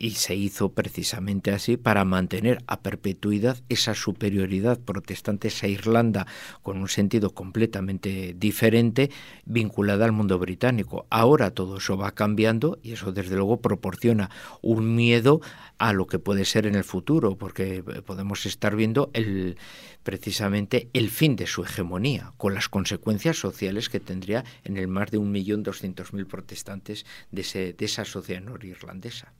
y 0.00 0.12
se 0.12 0.34
hizo 0.34 0.72
precisamente 0.72 1.52
así 1.52 1.76
para 1.76 2.06
mantener 2.06 2.64
a 2.66 2.80
perpetuidad 2.80 3.58
esa 3.68 3.94
superioridad 3.94 4.80
protestante, 4.80 5.48
esa 5.48 5.68
Irlanda 5.68 6.26
con 6.62 6.78
un 6.78 6.88
sentido 6.88 7.34
completamente 7.34 8.34
diferente 8.36 9.10
vinculada 9.44 10.06
al 10.06 10.12
mundo 10.12 10.38
británico. 10.38 11.06
Ahora 11.10 11.50
todo 11.50 11.76
eso 11.76 11.98
va 11.98 12.12
cambiando 12.12 12.78
y 12.82 12.92
eso 12.92 13.12
desde 13.12 13.36
luego 13.36 13.60
proporciona 13.60 14.30
un 14.62 14.96
miedo 14.96 15.42
a 15.76 15.92
lo 15.92 16.06
que 16.06 16.18
puede 16.18 16.46
ser 16.46 16.66
en 16.66 16.76
el 16.76 16.84
futuro, 16.84 17.36
porque 17.36 17.82
podemos 17.82 18.46
estar 18.46 18.76
viendo 18.76 19.10
el 19.12 19.56
precisamente 20.02 20.88
el 20.92 21.10
fin 21.10 21.36
de 21.36 21.46
su 21.46 21.62
hegemonía, 21.62 22.32
con 22.36 22.54
las 22.54 22.68
consecuencias 22.68 23.36
sociales 23.36 23.88
que 23.88 24.00
tendría 24.00 24.44
en 24.64 24.76
el 24.76 24.88
más 24.88 25.10
de 25.10 25.18
un 25.18 25.30
millón 25.30 25.62
doscientos 25.62 26.12
mil 26.12 26.26
protestantes 26.26 27.04
de, 27.30 27.42
ese, 27.42 27.72
de 27.74 27.84
esa 27.84 28.04
sociedad 28.04 28.42
norirlandesa. 28.42 29.32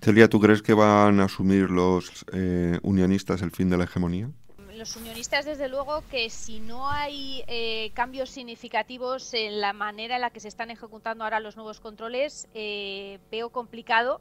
Celia, 0.00 0.28
¿tú 0.28 0.38
crees 0.38 0.62
que 0.62 0.74
van 0.74 1.18
a 1.18 1.24
asumir 1.24 1.70
los 1.70 2.24
eh, 2.32 2.78
unionistas 2.82 3.42
el 3.42 3.50
fin 3.50 3.68
de 3.68 3.78
la 3.78 3.84
hegemonía? 3.84 4.30
los 4.74 4.94
unionistas, 4.94 5.44
desde 5.44 5.68
luego, 5.68 6.04
que 6.08 6.30
si 6.30 6.60
no 6.60 6.88
hay 6.88 7.42
eh, 7.48 7.90
cambios 7.94 8.30
significativos 8.30 9.34
en 9.34 9.60
la 9.60 9.72
manera 9.72 10.14
en 10.14 10.20
la 10.20 10.30
que 10.30 10.38
se 10.38 10.46
están 10.46 10.70
ejecutando 10.70 11.24
ahora 11.24 11.40
los 11.40 11.56
nuevos 11.56 11.80
controles, 11.80 12.46
eh, 12.54 13.18
veo 13.28 13.50
complicado 13.50 14.20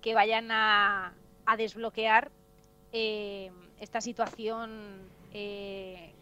que 0.00 0.14
vayan 0.14 0.52
a, 0.52 1.12
desbloquear 1.58 2.30
esta 2.92 4.00
situación 4.00 5.10
de 5.32 6.12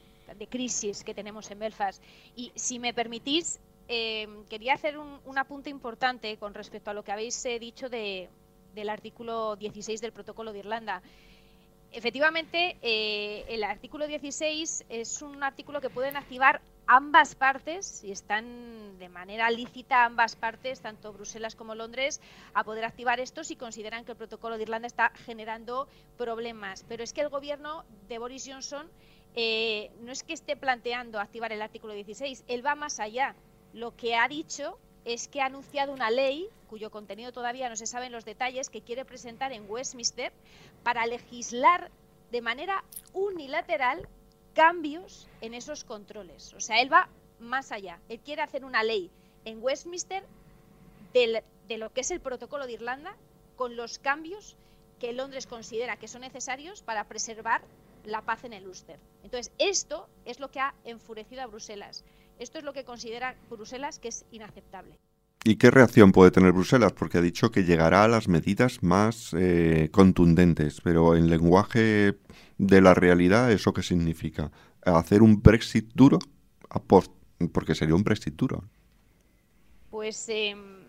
crisis 0.49 1.05
que 1.05 1.13
tenemos 1.13 1.51
en 1.51 1.59
Belfast. 1.59 2.03
Y 2.37 2.53
si 2.55 2.79
me 2.79 2.95
permitís, 2.95 3.61
quería 3.87 4.73
hacer 4.73 4.97
un, 4.97 5.39
apunte 5.39 5.69
importante 5.69 6.39
con 6.39 6.55
respecto 6.55 6.91
a 6.91 6.95
lo 6.95 7.05
que 7.05 7.13
habéis 7.13 7.43
dicho 7.61 7.91
de, 7.91 8.31
del 8.75 8.89
artículo 8.89 9.57
16 9.57 10.01
del 10.01 10.13
Protocolo 10.13 10.53
de 10.53 10.61
Irlanda. 10.61 11.03
efectivamente, 11.93 12.77
eh, 12.83 13.45
el 13.49 13.63
artículo 13.63 14.07
16 14.07 14.85
es 14.89 15.23
un 15.23 15.43
artículo 15.45 15.81
que 15.81 15.91
pueden 15.91 16.17
activar 16.17 16.61
ambas 16.87 17.35
partes, 17.35 18.03
y 18.05 18.11
están 18.11 18.99
de 18.99 19.09
manera 19.09 19.51
lícita 19.51 20.05
ambas 20.05 20.37
partes, 20.37 20.81
tanto 20.81 21.13
Bruselas 21.13 21.55
como 21.55 21.75
Londres, 21.75 22.21
a 22.53 22.65
poder 22.65 22.85
activar 22.85 23.21
esto 23.21 23.45
si 23.45 23.57
consideran 23.57 24.05
que 24.05 24.13
el 24.13 24.19
protocolo 24.19 24.57
de 24.57 24.65
Irlanda 24.65 24.87
está 24.87 25.11
generando 25.25 25.89
problemas. 26.17 26.85
Pero 26.89 27.03
es 27.03 27.13
que 27.13 27.23
el 27.23 27.29
gobierno 27.29 27.85
de 28.09 28.19
Boris 28.19 28.49
Johnson 28.49 28.91
eh, 29.35 29.91
no 30.01 30.13
es 30.13 30.23
que 30.23 30.33
esté 30.33 30.57
planteando 30.57 31.19
activar 31.19 31.53
el 31.53 31.63
artículo 31.63 31.95
16, 31.95 32.45
él 32.49 32.65
va 32.65 32.75
más 32.75 33.01
allá. 33.01 33.35
Lo 33.73 33.97
que 33.97 34.15
ha 34.15 34.29
dicho 34.29 34.79
es 35.05 35.29
que 35.29 35.41
ha 35.41 35.47
anunciado 35.47 35.93
una 35.93 36.11
ley 36.11 36.49
cuyo 36.69 36.91
contenido 36.91 37.33
todavía 37.33 37.69
no 37.69 37.77
se 37.77 37.87
saben 37.87 38.13
los 38.13 38.25
detalles 38.25 38.71
que 38.71 38.83
quiere 38.83 39.05
presentar 39.05 39.53
en 39.53 39.71
Westminster 39.71 40.33
para 40.83 41.07
legislar 41.07 41.91
de 42.31 42.41
manera 42.41 42.85
unilateral 43.13 44.09
cambios 44.55 45.29
en 45.41 45.55
esos 45.55 45.85
controles. 45.85 46.53
O 46.55 46.61
sea, 46.61 46.81
él 46.81 46.93
va 46.93 47.09
más 47.39 47.71
allá. 47.73 48.01
Él 48.09 48.21
quiere 48.21 48.43
hacer 48.43 48.65
una 48.65 48.83
ley 48.83 49.11
en 49.45 49.63
Westminster 49.63 50.25
de 51.13 51.79
lo 51.79 51.93
que 51.93 52.01
es 52.01 52.11
el 52.11 52.21
protocolo 52.21 52.67
de 52.67 52.73
Irlanda 52.73 53.17
con 53.57 53.77
los 53.77 53.99
cambios 53.99 54.57
que 54.99 55.13
Londres 55.13 55.47
considera 55.47 55.97
que 55.97 56.09
son 56.09 56.23
necesarios 56.23 56.83
para 56.83 57.05
preservar 57.05 57.63
la 58.05 58.23
paz 58.23 58.45
en 58.45 58.53
el 58.53 58.67
Ulster. 58.67 58.99
Entonces, 59.23 59.53
esto 59.59 60.09
es 60.25 60.41
lo 60.41 60.51
que 60.51 60.61
ha 60.61 60.75
enfurecido 60.85 61.43
a 61.43 61.47
Bruselas. 61.47 62.05
Esto 62.39 62.59
es 62.59 62.65
lo 62.65 62.73
que 62.73 62.85
considera 62.85 63.37
Bruselas 63.51 63.99
que 63.99 64.09
es 64.09 64.25
inaceptable. 64.31 64.99
¿Y 65.47 65.57
qué 65.57 65.71
reacción 65.71 66.11
puede 66.13 66.31
tener 66.31 66.53
Bruselas? 66.53 66.93
Porque 66.95 67.19
ha 67.19 67.21
dicho 67.21 67.51
que 67.51 67.65
llegará 67.65 68.05
a 68.05 68.09
las 68.09 68.29
medidas 68.29 68.83
más 68.83 69.35
eh, 69.39 69.91
contundentes, 69.93 70.81
pero 70.81 71.17
en 71.17 71.29
lenguaje 71.29 72.17
de 72.57 72.81
la 72.81 72.95
realidad, 72.95 73.53
¿eso 73.53 73.75
qué 73.75 73.83
significa? 73.83 74.51
¿Hacer 74.83 75.23
un 75.23 75.43
Brexit 75.43 75.93
duro? 75.93 76.19
Porque 77.53 77.75
sería 77.75 77.95
un 77.95 78.05
Brexit 78.05 78.35
duro. 78.35 78.65
Pues 79.91 80.27
em, 80.31 80.87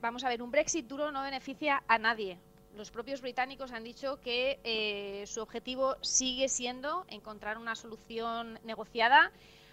vamos 0.00 0.24
a 0.24 0.30
ver, 0.30 0.42
un 0.42 0.50
Brexit 0.50 0.86
duro 0.86 1.12
no 1.12 1.22
beneficia 1.22 1.82
a 1.88 1.98
nadie. 1.98 2.38
Los 2.74 2.90
propios 2.90 3.20
británicos 3.20 3.72
han 3.72 3.84
dicho 3.84 4.18
que 4.20 4.60
eh, 4.64 5.24
su 5.26 5.42
objetivo 5.42 5.96
sigue 6.00 6.48
siendo 6.48 7.04
encontrar 7.08 7.58
una 7.58 7.74
solución 7.74 8.58
negociada. 8.64 9.30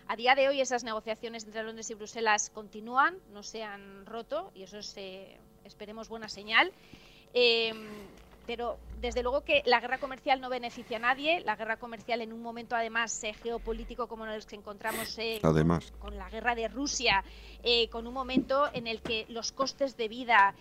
A 0.07 0.15
día 0.15 0.35
de 0.35 0.47
hoy 0.47 0.61
esas 0.61 0.83
negociaciones 0.83 1.45
entre 1.45 1.63
Londres 1.63 1.89
y 1.89 1.95
Bruselas 1.95 2.51
continúan, 2.51 3.17
no 3.33 3.41
se 3.41 3.63
han 3.63 4.05
roto 4.05 4.51
y 4.53 4.63
eso 4.63 4.77
es, 4.77 4.95
eh, 4.97 5.37
esperemos, 5.63 6.09
buena 6.09 6.29
señal. 6.29 6.71
Em, 7.33 7.87
pero 8.45 8.77
desde 9.01 9.23
luego 9.23 9.41
que 9.41 9.63
la 9.65 9.79
guerra 9.79 9.97
comercial 9.97 10.39
no 10.39 10.49
beneficia 10.49 10.97
a 10.97 10.99
nadie, 10.99 11.41
la 11.41 11.55
guerra 11.55 11.77
comercial 11.77 12.21
en 12.21 12.31
un 12.31 12.41
momento 12.41 12.75
además 12.75 13.23
eh, 13.23 13.33
geopolítico 13.33 14.07
como 14.07 14.25
en 14.25 14.33
el 14.33 14.45
que 14.45 14.55
encontramos 14.55 15.17
eh, 15.17 15.39
Con, 15.99 16.17
la 16.17 16.29
guerra 16.29 16.55
de 16.55 16.67
Rusia, 16.67 17.23
eh, 17.63 17.89
con 17.89 18.07
un 18.07 18.13
momento 18.13 18.69
en 18.73 18.87
el 18.87 19.01
que 19.01 19.25
los 19.29 19.51
costes 19.51 19.97
de 19.97 20.07
vida 20.07 20.55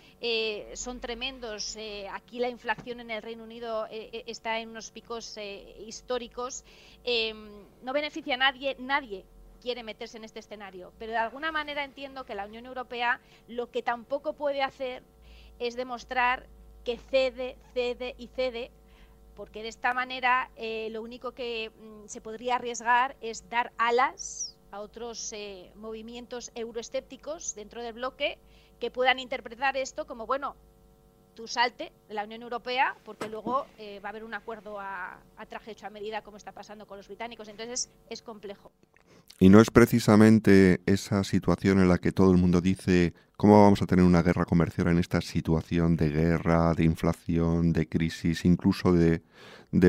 son 0.75 1.01
tremendos, 1.01 1.77
aquí 2.11 2.39
la 2.39 2.49
inflación 2.49 3.01
en 3.01 3.11
el 3.11 3.23
Reino 3.23 3.45
Unido 3.45 3.87
está 3.91 4.59
en 4.59 4.71
unos 4.71 4.91
picos 4.91 5.37
históricos, 5.87 6.65
no 7.83 7.93
beneficia 7.93 8.35
a 8.35 8.39
nadie, 8.39 8.77
nadie 8.79 9.25
quiere 9.65 9.83
meterse 9.83 10.19
en 10.19 10.25
este 10.25 10.41
escenario, 10.41 10.93
pero 10.99 11.13
de 11.13 11.17
alguna 11.17 11.51
manera 11.51 11.85
entiendo 11.85 12.27
que 12.27 12.35
la 12.35 12.45
Unión 12.45 12.67
Europea 12.67 13.19
lo 13.49 13.71
que 13.71 13.83
tampoco 13.83 14.35
puede 14.35 14.63
hacer 14.63 15.03
es 15.59 15.75
demostrar 15.75 16.47
que 16.85 16.99
cede, 16.99 17.57
cede 17.73 18.15
y 18.19 18.27
cede, 18.27 18.71
porque 19.35 19.63
de 19.63 19.69
esta 19.69 19.95
manera 19.95 20.51
eh, 20.57 20.89
lo 20.91 21.01
único 21.01 21.33
que 21.33 21.71
mm, 21.71 22.09
se 22.09 22.21
podría 22.21 22.57
arriesgar 22.57 23.17
es 23.23 23.49
dar 23.49 23.73
alas 23.79 24.59
a 24.71 24.81
otros 24.81 25.33
eh, 25.33 25.73
movimientos 25.77 26.53
euroescépticos 26.55 27.55
dentro 27.55 27.83
del 27.83 27.95
bloque 27.95 28.39
que 28.79 28.91
puedan 28.91 29.19
interpretar 29.19 29.79
esto 29.79 30.07
como, 30.07 30.27
bueno, 30.27 30.57
tú 31.35 31.49
salte 31.49 31.91
de 32.07 32.13
la 32.13 32.25
Unión 32.25 32.43
Europea 32.43 32.99
porque 33.03 33.31
luego 33.31 33.65
eh, 33.79 33.99
va 34.01 34.11
a 34.11 34.11
haber 34.11 34.25
un 34.25 34.35
acuerdo 34.35 34.79
a, 34.79 35.19
a 35.39 35.47
traje 35.47 35.71
hecho 35.71 35.87
a 35.87 35.91
medida 35.91 36.21
como 36.21 36.37
está 36.37 36.53
pasando 36.53 36.87
con 36.87 36.99
los 36.99 37.09
británicos. 37.09 37.49
Entonces 37.49 37.89
es 38.11 38.21
complejo. 38.21 38.71
Y 39.41 39.49
no 39.49 39.61
es 39.61 39.71
precisamente 39.71 40.81
esa 40.87 41.25
situación 41.25 41.81
en 41.81 41.89
la 41.89 41.99
que 41.99 42.13
todo 42.13 42.31
el 42.31 42.39
mundo 42.39 42.61
dice 42.61 43.15
cómo 43.37 43.63
vamos 43.63 43.83
a 43.83 43.87
tener 43.87 44.05
una 44.05 44.23
guerra 44.23 44.45
comercial 44.45 44.89
en 44.89 44.99
esta 44.99 45.21
situación 45.21 45.97
de 45.97 46.11
guerra, 46.11 46.73
de 46.75 46.85
inflación, 46.85 47.73
de 47.73 47.89
crisis, 47.89 48.45
incluso 48.45 48.93
de, 48.93 49.23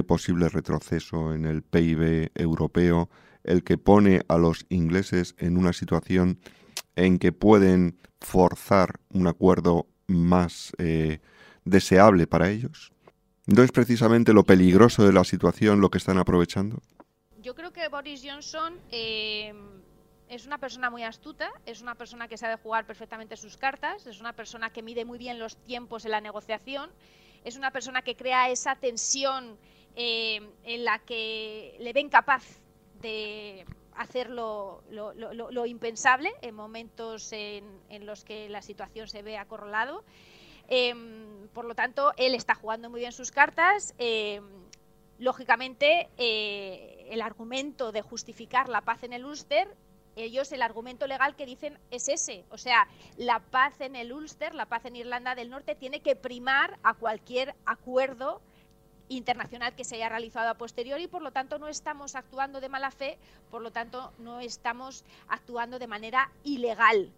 posible 0.03 0.49
retroceso 0.49 1.33
en 1.33 1.45
el 1.45 1.61
PIB 1.61 2.31
europeo, 2.33 3.09
el 3.43 3.63
que 3.63 3.77
pone 3.77 4.23
a 4.27 4.37
los 4.37 4.65
ingleses 4.69 5.35
en 5.37 5.57
una 5.57 5.73
situación 5.73 6.39
en 6.95 7.19
que 7.19 7.31
pueden 7.31 7.97
forzar 8.19 8.99
un 9.09 9.27
acuerdo 9.27 9.87
más 10.07 10.71
eh, 10.79 11.19
deseable 11.65 12.25
para 12.25 12.49
ellos. 12.49 12.91
¿No 13.45 13.61
es 13.61 13.71
precisamente 13.71 14.33
lo 14.33 14.43
peligroso 14.43 15.05
de 15.05 15.13
la 15.13 15.23
situación 15.23 15.81
lo 15.81 15.91
que 15.91 15.99
están 15.99 16.17
aprovechando? 16.17 16.81
Yo 17.45 17.53
creo 17.53 17.71
que 17.71 17.87
Boris 17.89 18.23
Johnson 18.25 18.81
eh, 18.89 19.53
es 20.29 20.47
una 20.47 20.57
persona 20.57 20.89
muy 20.89 21.03
astuta, 21.03 21.51
es 21.67 21.79
una 21.79 21.93
persona 21.93 22.27
que 22.27 22.39
sabe 22.39 22.55
jugar 22.55 22.87
perfectamente 22.87 23.37
sus 23.37 23.55
cartas, 23.55 24.07
es 24.07 24.19
una 24.19 24.33
persona 24.33 24.71
que 24.71 24.81
mide 24.81 25.05
muy 25.05 25.19
bien 25.19 25.37
los 25.37 25.55
tiempos 25.57 26.05
en 26.05 26.11
la 26.11 26.21
negociación, 26.21 26.89
es 27.43 27.55
una 27.55 27.69
persona 27.69 28.01
que 28.01 28.15
crea 28.15 28.49
esa 28.49 28.75
tensión 28.77 29.59
eh, 29.95 30.41
en 30.63 30.85
la 30.85 30.97
que 30.97 31.77
le 31.79 31.93
ven 31.93 32.09
capaz 32.09 32.43
de 32.99 33.63
hacer 33.93 34.31
lo, 34.31 34.81
impensable 35.67 36.33
en 36.41 36.55
momentos 36.55 37.31
en, 37.31 38.07
los 38.07 38.25
que 38.25 38.49
la 38.49 38.63
situación 38.63 39.07
se 39.07 39.21
ve 39.21 39.37
acorralado. 39.37 40.03
Em, 40.67 41.47
por 41.53 41.65
lo 41.65 41.75
tanto, 41.75 42.11
él 42.17 42.33
está 42.33 42.55
jugando 42.55 42.89
muy 42.89 43.01
bien 43.01 43.11
sus 43.11 43.29
cartas. 43.29 43.93
Em, 43.99 44.43
lógicamente, 45.19 46.09
eh, 46.17 46.94
el 47.09 47.21
argumento 47.21 47.91
de 47.91 48.01
justificar 48.01 48.69
la 48.69 48.81
paz 48.81 49.03
en 49.03 49.13
el 49.13 49.25
Ulster, 49.25 49.75
ellos 50.15 50.51
el 50.51 50.61
argumento 50.61 51.07
legal 51.07 51.35
que 51.35 51.45
dicen 51.45 51.77
es 51.91 52.07
ese. 52.07 52.45
O 52.49 52.57
sea, 52.57 52.87
la 53.17 53.39
paz 53.39 53.81
en 53.81 53.95
el 53.95 54.13
Ulster, 54.13 54.55
la 54.55 54.65
paz 54.65 54.85
en 54.85 54.95
Irlanda 54.95 55.35
del 55.35 55.49
Norte, 55.49 55.75
tiene 55.75 55.99
que 56.01 56.15
primar 56.15 56.79
a 56.83 56.93
cualquier 56.93 57.55
acuerdo 57.65 58.41
internacional 59.09 59.75
que 59.75 59.83
se 59.83 59.95
haya 59.95 60.09
realizado 60.09 60.49
a 60.49 60.55
posteriori 60.55 61.07
por 61.07 61.21
lo 61.21 61.31
tanto 61.31 61.59
no 61.59 61.67
estamos 61.67 62.15
actuando 62.15 62.59
de 62.59 62.69
mala 62.69 62.89
fe, 62.89 63.17
por 63.51 63.61
lo 63.61 63.71
tanto 63.71 64.11
no 64.17 64.39
estamos 64.39 65.03
actuando 65.27 65.79
de 65.79 65.87
manera 65.87 66.31
ilegal. 66.43 67.11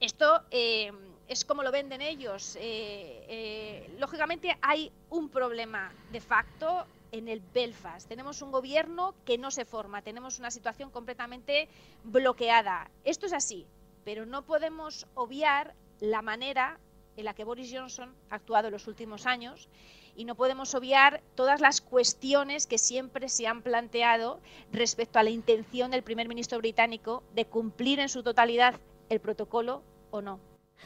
Esto 0.00 0.42
eh, 0.52 0.92
es 1.26 1.44
como 1.44 1.62
lo 1.62 1.72
venden 1.72 2.00
ellos. 2.00 2.56
Eh, 2.56 3.24
eh, 3.28 3.94
lógicamente 3.98 4.56
hay 4.62 4.92
un 5.10 5.28
problema 5.28 5.92
de 6.12 6.20
facto 6.20 6.86
en 7.12 7.28
el 7.28 7.40
Belfast. 7.54 8.08
Tenemos 8.08 8.42
un 8.42 8.50
gobierno 8.50 9.14
que 9.24 9.38
no 9.38 9.50
se 9.50 9.64
forma, 9.64 10.02
tenemos 10.02 10.38
una 10.38 10.50
situación 10.50 10.90
completamente 10.90 11.68
bloqueada. 12.04 12.90
Esto 13.04 13.26
es 13.26 13.32
así, 13.32 13.66
pero 14.04 14.26
no 14.26 14.44
podemos 14.44 15.06
obviar 15.14 15.74
la 16.00 16.22
manera 16.22 16.78
en 17.16 17.24
la 17.24 17.34
que 17.34 17.44
Boris 17.44 17.72
Johnson 17.72 18.14
ha 18.30 18.36
actuado 18.36 18.68
en 18.68 18.72
los 18.72 18.86
últimos 18.86 19.26
años 19.26 19.68
y 20.14 20.24
no 20.24 20.34
podemos 20.34 20.74
obviar 20.74 21.22
todas 21.34 21.60
las 21.60 21.80
cuestiones 21.80 22.66
que 22.66 22.78
siempre 22.78 23.28
se 23.28 23.46
han 23.46 23.62
planteado 23.62 24.40
respecto 24.72 25.18
a 25.18 25.22
la 25.22 25.30
intención 25.30 25.90
del 25.90 26.02
primer 26.02 26.28
ministro 26.28 26.58
británico 26.58 27.22
de 27.34 27.44
cumplir 27.44 28.00
en 28.00 28.08
su 28.08 28.22
totalidad 28.22 28.80
el 29.08 29.20
protocolo 29.20 29.82
o 30.10 30.20
no. 30.20 30.40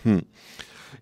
Hmm. 0.04 0.20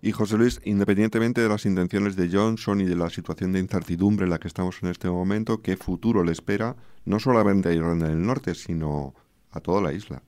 Y 0.01 0.11
José 0.11 0.37
Luis, 0.37 0.61
independientemente 0.63 1.41
de 1.41 1.49
las 1.49 1.65
intenciones 1.65 2.15
de 2.15 2.29
Johnson 2.31 2.81
y 2.81 2.85
de 2.85 2.95
la 2.95 3.09
situación 3.09 3.51
de 3.51 3.59
incertidumbre 3.59 4.25
en 4.25 4.31
la 4.31 4.39
que 4.39 4.47
estamos 4.47 4.81
en 4.81 4.89
este 4.89 5.09
momento, 5.09 5.61
¿qué 5.61 5.77
futuro 5.77 6.23
le 6.23 6.31
espera 6.31 6.75
no 7.05 7.19
solamente 7.19 7.69
a 7.69 7.73
Irlanda 7.73 8.07
del 8.07 8.21
Norte, 8.21 8.55
sino 8.55 9.13
a 9.51 9.59
toda 9.59 9.81
la 9.81 9.93
isla? 9.93 10.21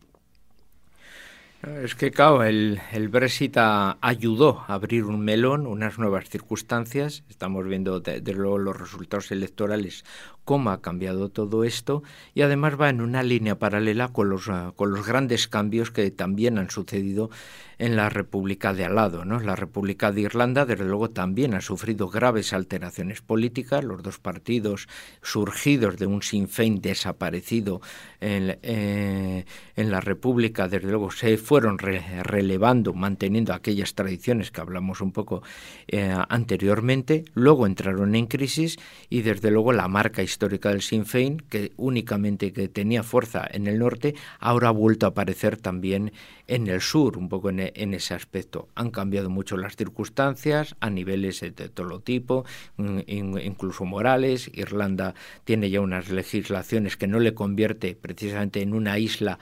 Es 1.82 1.96
que, 1.96 2.12
claro, 2.12 2.44
el, 2.44 2.82
el, 2.92 3.08
Brexit 3.08 3.56
ayudó 3.56 4.66
a 4.68 4.74
abrir 4.74 5.06
un 5.06 5.22
melón, 5.22 5.66
unas 5.66 5.98
nuevas 5.98 6.28
circunstancias. 6.30 7.24
Estamos 7.30 7.66
viendo 7.66 8.02
desde 8.02 8.34
luego 8.34 8.58
los 8.58 8.78
resultados 8.78 9.32
electorales, 9.32 10.04
cómo 10.44 10.72
ha 10.72 10.82
cambiado 10.82 11.30
todo 11.30 11.64
esto, 11.64 12.04
y 12.34 12.42
además 12.42 12.74
va 12.80 12.90
en 12.90 13.00
una 13.00 13.24
línea 13.24 13.60
paralela 13.60 14.10
con 14.10 14.30
los, 14.30 14.50
con 14.76 14.92
los 14.92 15.08
grandes 15.08 15.48
cambios 15.48 15.90
que 15.90 16.12
también 16.12 16.58
han 16.58 16.70
sucedido 16.70 17.30
en 17.78 17.96
la 17.96 18.10
República 18.10 18.74
de 18.74 18.86
al 18.86 18.96
lado. 18.96 19.26
¿no? 19.26 19.40
La 19.40 19.56
República 19.56 20.12
de 20.12 20.22
Irlanda, 20.22 20.66
desde 20.66 20.86
luego, 20.86 21.10
también 21.10 21.54
ha 21.54 21.62
sufrido 21.62 22.10
graves 22.10 22.54
alteraciones 22.54 23.22
políticas. 23.22 23.84
Los 23.84 24.04
dos 24.04 24.20
partidos 24.20 24.88
surgidos 25.22 25.98
de 25.98 26.06
un 26.06 26.22
Sinn 26.22 26.48
Féin 26.48 26.82
desaparecido 26.82 27.82
en, 28.20 28.58
eh, 28.62 29.46
en 29.76 29.92
la 29.92 30.02
República, 30.02 30.68
desde 30.68 30.90
luego, 30.90 31.12
se 31.12 31.38
fueron 31.38 31.78
relevando, 31.78 32.94
manteniendo 32.94 33.54
aquellas 33.54 33.94
tradiciones 33.96 34.52
que 34.52 34.62
hablamos 34.62 35.02
un 35.02 35.12
poco 35.12 35.44
eh, 35.88 36.16
anteriormente, 36.30 37.26
luego 37.34 37.68
entraron 37.68 38.16
en 38.16 38.28
crisis 38.28 38.78
y 39.10 39.22
desde 39.22 39.52
luego 39.52 39.74
la 39.74 39.88
marca 39.88 40.24
histórica 40.24 40.70
del 40.70 40.82
Sinn 40.82 41.06
Féin, 41.06 41.38
que 41.38 41.72
únicamente 41.78 42.54
que 42.54 42.68
tenía 42.68 43.04
fuerza 43.04 43.48
en 43.50 43.68
el 43.68 43.80
norte, 43.80 44.16
ahora 44.40 44.70
ha 44.70 44.72
vuelto 44.72 45.06
a 45.06 45.10
aparecer 45.10 45.58
también 45.58 46.12
en 46.48 46.68
el 46.68 46.82
sur, 46.82 47.18
un 47.18 47.30
poco 47.30 47.50
en, 47.50 47.72
ese 47.94 48.14
aspecto. 48.14 48.68
Han 48.76 48.92
cambiado 48.92 49.30
mucho 49.30 49.58
las 49.58 49.76
circunstancias 49.76 50.76
a 50.80 50.90
niveles 50.90 51.42
de 51.42 51.52
todo 51.52 52.00
tipo, 52.00 52.46
incluso 52.78 53.86
morales. 53.86 54.50
Irlanda 54.54 55.14
tiene 55.44 55.70
ya 55.70 55.82
unas 55.82 56.10
legislaciones 56.10 56.98
que 56.98 57.08
no 57.08 57.20
le 57.20 57.34
convierte 57.34 57.96
precisamente 57.96 58.62
en 58.62 58.74
una 58.74 59.00
isla 59.00 59.40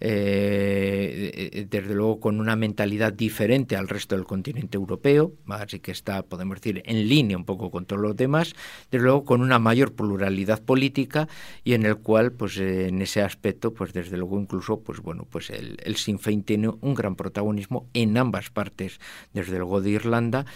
eh, 0.00 1.66
desde 1.70 1.94
luego 1.94 2.20
con 2.20 2.40
una 2.40 2.56
mentalidad 2.56 3.12
diferente 3.12 3.76
al 3.76 3.88
resto 3.88 4.14
del 4.14 4.26
continente 4.26 4.76
europeo, 4.76 5.32
así 5.48 5.80
que 5.80 5.90
está, 5.90 6.22
podemos 6.22 6.60
decir, 6.60 6.82
en 6.84 7.08
línea 7.08 7.36
un 7.36 7.44
poco 7.44 7.70
con 7.70 7.86
todos 7.86 8.02
los 8.02 8.16
demás, 8.16 8.54
desde 8.90 9.04
luego 9.04 9.24
con 9.24 9.40
una 9.40 9.58
mayor 9.58 9.94
pluralidad 9.94 10.62
política 10.62 11.28
y 11.64 11.74
en 11.74 11.86
el 11.86 11.96
cual, 11.96 12.32
pues 12.32 12.58
en 12.58 13.00
ese 13.02 13.22
aspecto, 13.22 13.72
pues 13.72 13.92
desde 13.92 14.16
luego 14.16 14.40
incluso, 14.40 14.80
pues 14.80 15.00
bueno, 15.00 15.26
pues 15.30 15.50
el, 15.50 15.78
el 15.82 15.96
Sinn 15.96 16.18
Féin 16.18 16.42
tiene 16.42 16.68
un 16.68 16.94
gran 16.94 17.16
protagonismo 17.16 17.55
en 17.94 18.18
ambas 18.18 18.50
partes, 18.50 19.00
desde 19.32 19.58
luego 19.58 19.80
de 19.80 19.90
Irlanda 19.90 20.46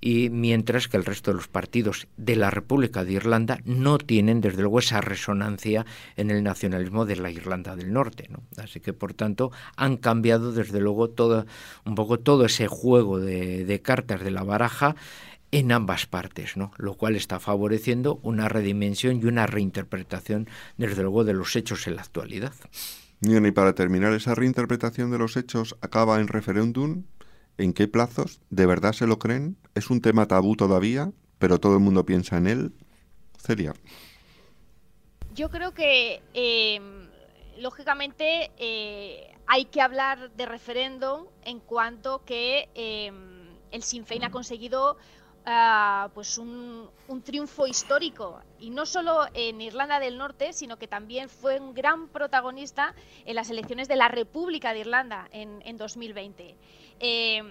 y 0.00 0.30
mientras 0.30 0.86
que 0.86 0.96
el 0.96 1.04
resto 1.04 1.32
de 1.32 1.36
los 1.36 1.48
partidos 1.48 2.06
de 2.16 2.36
la 2.36 2.50
República 2.50 3.04
de 3.04 3.14
Irlanda 3.14 3.58
no 3.64 3.98
tienen 3.98 4.40
desde 4.40 4.62
luego 4.62 4.78
esa 4.78 5.00
resonancia 5.00 5.86
en 6.16 6.30
el 6.30 6.44
nacionalismo 6.44 7.04
de 7.04 7.16
la 7.16 7.30
Irlanda 7.30 7.74
del 7.74 7.92
Norte, 7.92 8.28
¿no? 8.30 8.42
Así 8.62 8.80
que 8.80 8.92
por 8.92 9.14
tanto 9.14 9.50
han 9.76 9.96
cambiado 9.96 10.52
desde 10.52 10.80
luego 10.80 11.10
todo 11.10 11.46
un 11.84 11.94
poco 11.96 12.20
todo 12.20 12.44
ese 12.44 12.68
juego 12.68 13.18
de, 13.18 13.64
de 13.64 13.82
cartas 13.82 14.22
de 14.22 14.30
la 14.30 14.44
baraja 14.44 14.94
en 15.50 15.72
ambas 15.72 16.06
partes, 16.06 16.56
¿no? 16.56 16.72
lo 16.76 16.94
cual 16.94 17.16
está 17.16 17.40
favoreciendo 17.40 18.20
una 18.22 18.48
redimensión 18.48 19.20
y 19.20 19.24
una 19.24 19.46
reinterpretación, 19.46 20.48
desde 20.76 21.02
luego, 21.02 21.24
de 21.24 21.32
los 21.32 21.56
hechos 21.56 21.86
en 21.86 21.96
la 21.96 22.02
actualidad. 22.02 22.52
Y 23.20 23.50
para 23.50 23.74
terminar, 23.74 24.12
esa 24.12 24.34
reinterpretación 24.34 25.10
de 25.10 25.18
los 25.18 25.36
hechos 25.36 25.76
acaba 25.80 26.20
en 26.20 26.28
referéndum 26.28 27.04
¿En 27.58 27.72
qué 27.72 27.88
plazos? 27.88 28.40
¿De 28.50 28.66
verdad 28.66 28.92
se 28.92 29.08
lo 29.08 29.18
creen? 29.18 29.58
¿Es 29.74 29.90
un 29.90 30.00
tema 30.00 30.26
tabú 30.26 30.54
todavía? 30.54 31.10
¿Pero 31.40 31.58
todo 31.58 31.74
el 31.74 31.80
mundo 31.80 32.06
piensa 32.06 32.36
en 32.36 32.46
él? 32.46 32.72
Celia. 33.36 33.74
Yo 35.34 35.50
creo 35.50 35.74
que, 35.74 36.22
em, 36.34 37.08
lógicamente, 37.58 38.52
eh, 38.58 39.34
hay 39.48 39.64
que 39.64 39.80
hablar 39.80 40.30
de 40.36 40.46
referéndum 40.46 41.26
en 41.44 41.58
cuanto 41.58 42.24
que 42.24 42.68
em, 42.74 43.48
el 43.72 43.82
Sinn 43.82 44.06
Féin 44.06 44.22
ha 44.22 44.30
conseguido 44.30 44.96
ah, 45.44 46.10
pues 46.14 46.38
un, 46.38 46.90
triunfo 47.24 47.66
histórico 47.66 48.40
y 48.58 48.70
no 48.70 48.86
solo 48.86 49.26
en 49.34 49.60
Irlanda 49.60 50.00
del 50.00 50.18
Norte 50.18 50.52
sino 50.52 50.78
que 50.78 50.88
también 50.88 51.28
fue 51.28 51.60
un 51.60 51.74
gran 51.74 52.08
protagonista 52.08 52.94
en 53.24 53.34
las 53.36 53.50
elecciones 53.50 53.88
de 53.88 53.96
la 53.96 54.08
República 54.08 54.72
de 54.72 54.80
Irlanda 54.80 55.28
en, 55.32 55.62
en 55.64 55.76
2020 55.76 56.56
eh, 57.00 57.42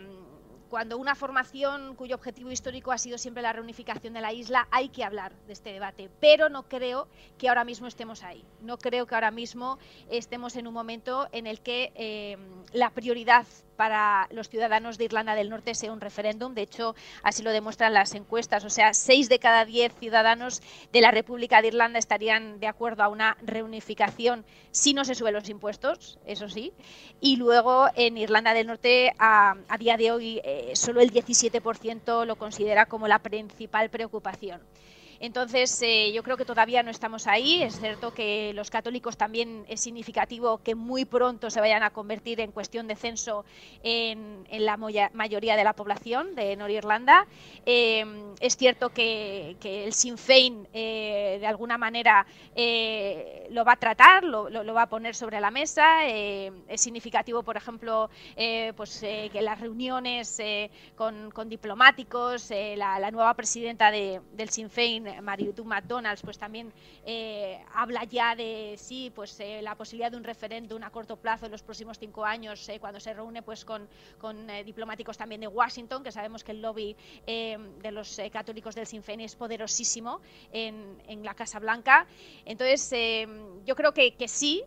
cuando 0.69 0.97
una 0.97 1.15
formación 1.15 1.95
cuyo 1.95 2.15
objetivo 2.15 2.51
histórico 2.51 2.91
ha 2.91 2.97
sido 2.97 3.17
siempre 3.17 3.43
la 3.43 3.53
reunificación 3.53 4.13
de 4.13 4.21
la 4.21 4.34
isla, 4.34 4.67
hay 4.71 4.89
que 4.89 5.03
hablar 5.03 5.34
de 5.47 5.53
este 5.53 5.71
debate. 5.71 6.10
Pero 6.19 6.49
no 6.49 6.63
creo 6.63 7.08
que 7.38 7.49
ahora 7.49 7.63
mismo 7.63 7.88
estemos 7.88 8.23
ahí. 8.23 8.43
No 8.62 8.77
creo 8.77 9.06
que 9.06 9.15
ahora 9.15 9.32
mismo 9.32 9.80
estemos 10.10 10.56
en 10.56 10.67
un 10.67 10.73
momento 10.73 11.27
en 11.32 11.47
el 11.47 11.62
que 11.62 11.91
eh, 11.95 12.38
la 12.73 12.91
prioridad 12.91 13.45
para 13.77 14.27
los 14.32 14.49
ciudadanos 14.49 14.97
de 14.97 15.06
Irlanda 15.06 15.36
del 15.36 15.49
Norte 15.49 15.75
sea 15.75 15.93
un 15.93 16.01
referéndum. 16.01 16.53
De 16.53 16.63
hecho, 16.63 16.95
así 17.23 17.43
lo 17.43 17.51
demuestran 17.51 17.93
las 17.93 18.15
encuestas. 18.15 18.65
O 18.65 18.69
sea, 18.69 18.93
seis 18.93 19.30
de 19.30 19.39
cada 19.39 19.63
diez 19.63 19.93
ciudadanos 19.99 20.62
de 20.91 21.01
la 21.01 21.12
República 21.12 21.62
de 21.62 21.69
Irlanda 21.69 21.99
estarían 21.99 22.60
de 22.60 22.67
acuerdo 22.67 23.03
a 23.03 23.08
una 23.08 23.38
reunificación 23.41 24.45
si 24.71 24.93
no 24.93 25.06
se 25.06 25.15
suben 25.15 25.34
los 25.34 25.49
impuestos, 25.49 26.19
eso 26.25 26.49
sí. 26.49 26.73
Y 27.21 27.38
luego 27.38 27.88
en 27.95 28.17
Irlanda 28.17 28.53
del 28.53 28.67
Norte, 28.67 29.13
a, 29.17 29.56
día 29.80 29.97
de 29.97 30.12
hoy, 30.12 30.41
eh, 30.43 30.56
solo 30.73 31.01
el 31.01 31.11
17% 31.11 32.25
lo 32.25 32.35
considera 32.35 32.85
como 32.85 33.07
la 33.07 33.19
principal 33.19 33.89
preocupación. 33.89 34.61
Entonces, 35.19 35.82
eh, 35.82 36.12
yo 36.13 36.23
creo 36.23 36.38
que 36.38 36.45
todavía 36.45 36.84
no 36.84 36.91
estamos 36.91 37.27
ahí. 37.27 37.63
Es 37.63 37.80
cierto 37.80 38.13
que 38.13 38.51
los 38.53 38.69
católicos 38.69 39.17
también 39.17 39.65
es 39.67 39.82
significativo 39.82 40.60
que 40.60 40.75
muy 40.75 41.06
pronto 41.06 41.49
se 41.49 41.60
vayan 41.60 41.84
a 41.84 41.89
convertir 41.89 42.39
en 42.39 42.51
cuestión 42.51 42.88
de 42.88 42.95
censo 42.95 43.45
en, 43.84 44.45
la 44.51 44.77
mayoría 44.77 45.56
de 45.56 45.63
la 45.63 45.73
población 45.73 46.36
de 46.36 46.56
Norirlanda. 46.56 47.25
Eh, 47.65 48.06
es 48.39 48.58
cierto 48.58 48.89
que, 48.89 49.56
el 49.63 49.93
Sinn 49.93 50.17
Féin, 50.17 50.67
eh, 50.73 51.38
de 51.39 51.47
alguna 51.47 51.77
manera, 51.77 52.25
lo 53.49 53.65
va 53.65 53.73
a 53.73 53.77
tratar, 53.77 54.23
lo, 54.23 54.73
va 54.73 54.84
a 54.84 54.89
poner 54.89 55.15
sobre 55.15 55.39
la 55.41 55.51
mesa. 55.51 56.06
es 56.06 56.82
significativo, 56.82 57.43
por 57.43 57.58
ejemplo, 57.58 58.10
pues, 58.75 58.99
que 58.99 59.41
las 59.41 59.60
reuniones 59.60 60.41
con, 60.95 61.49
diplomáticos, 61.49 62.51
la, 62.75 63.12
nueva 63.12 63.34
presidenta 63.34 63.91
del 63.91 64.49
Sinn 64.49 64.69
Féin, 64.69 65.06
Mariutu 65.21 65.63
McDonald's, 65.65 66.21
pues 66.21 66.37
también 66.37 66.71
eh, 67.05 67.59
habla 67.73 68.03
ya 68.03 68.35
de 68.35 68.75
sí, 68.77 69.11
pues 69.13 69.39
eh, 69.39 69.61
la 69.61 69.75
posibilidad 69.75 70.11
de 70.11 70.17
un 70.17 70.23
referéndum 70.23 70.83
a 70.83 70.89
corto 70.89 71.15
plazo 71.17 71.45
en 71.45 71.51
los 71.51 71.63
próximos 71.63 71.97
cinco 71.97 72.25
años, 72.25 72.67
eh, 72.69 72.79
cuando 72.79 72.99
se 72.99 73.13
reúne 73.13 73.41
pues 73.41 73.65
con, 73.65 73.87
con 74.17 74.47
diplomáticos 74.65 75.17
también 75.17 75.41
de 75.41 75.47
Washington, 75.47 76.03
que 76.03 76.11
sabemos 76.11 76.43
que 76.43 76.51
el 76.51 76.61
lobby 76.61 76.95
de 77.25 77.91
los 77.91 78.19
católicos 78.31 78.75
del 78.75 78.85
Sinn 78.85 79.03
Féin 79.03 79.21
es 79.21 79.35
poderosísimo 79.35 80.21
en, 80.51 81.01
en 81.07 81.23
la 81.23 81.33
Casa 81.33 81.59
Blanca. 81.59 82.07
Entonces, 82.45 82.89
yo 83.65 83.75
creo 83.75 83.93
que, 83.93 84.15
que 84.15 84.27
sí, 84.27 84.63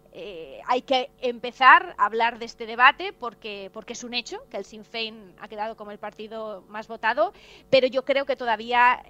hay 0.66 0.82
que 0.82 1.10
empezar 1.20 1.94
a 1.98 2.06
hablar 2.06 2.38
de 2.38 2.46
este 2.46 2.66
debate 2.66 3.12
porque, 3.12 3.70
porque 3.72 3.92
es 3.94 4.04
un 4.04 4.14
hecho 4.14 4.38
que 4.50 4.56
el 4.56 4.64
Sinn 4.64 4.84
Féin 4.84 5.34
ha 5.40 5.48
quedado 5.48 5.76
como 5.76 5.90
el 5.90 5.98
partido 5.98 6.62
más 6.68 6.88
votado, 6.88 7.32
pero 7.70 7.86
yo 7.86 8.04
creo 8.04 8.24
que 8.24 8.36
todavía 8.36 9.02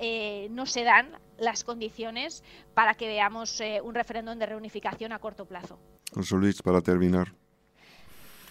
no 0.50 0.66
se 0.66 0.84
dan 0.84 1.18
las 1.38 1.64
condiciones 1.64 2.44
para 2.74 2.94
que 2.94 3.08
veamos 3.08 3.60
eh, 3.60 3.80
un 3.82 3.94
referéndum 3.94 4.38
de 4.38 4.46
reunificación 4.46 5.12
a 5.12 5.18
corto 5.18 5.46
plazo. 5.46 5.78
José 6.14 6.36
Luis, 6.36 6.62
para 6.62 6.80
terminar, 6.80 7.32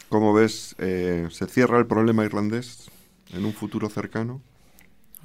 ¿cómo 0.09 0.33
ves? 0.33 0.75
Eh, 0.79 1.27
¿Se 1.31 1.45
cierra 1.47 1.77
el 1.77 1.87
problema 1.87 2.25
irlandés 2.25 2.89
en 3.33 3.45
un 3.45 3.53
futuro 3.53 3.89
cercano? 3.89 4.41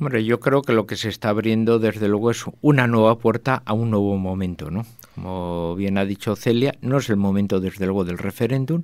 Hombre, 0.00 0.24
yo 0.24 0.40
creo 0.40 0.62
que 0.62 0.72
lo 0.72 0.86
que 0.86 0.96
se 0.96 1.08
está 1.08 1.28
abriendo, 1.28 1.78
desde 1.78 2.08
luego, 2.08 2.32
es 2.32 2.44
una 2.60 2.88
nueva 2.88 3.16
puerta 3.18 3.62
a 3.64 3.74
un 3.74 3.90
nuevo 3.90 4.16
momento, 4.16 4.68
¿no? 4.70 4.84
Como 5.14 5.76
bien 5.76 5.98
ha 5.98 6.04
dicho 6.04 6.34
Celia, 6.34 6.74
no 6.80 6.98
es 6.98 7.08
el 7.10 7.16
momento, 7.16 7.60
desde 7.60 7.86
luego, 7.86 8.04
del 8.04 8.18
referéndum, 8.18 8.82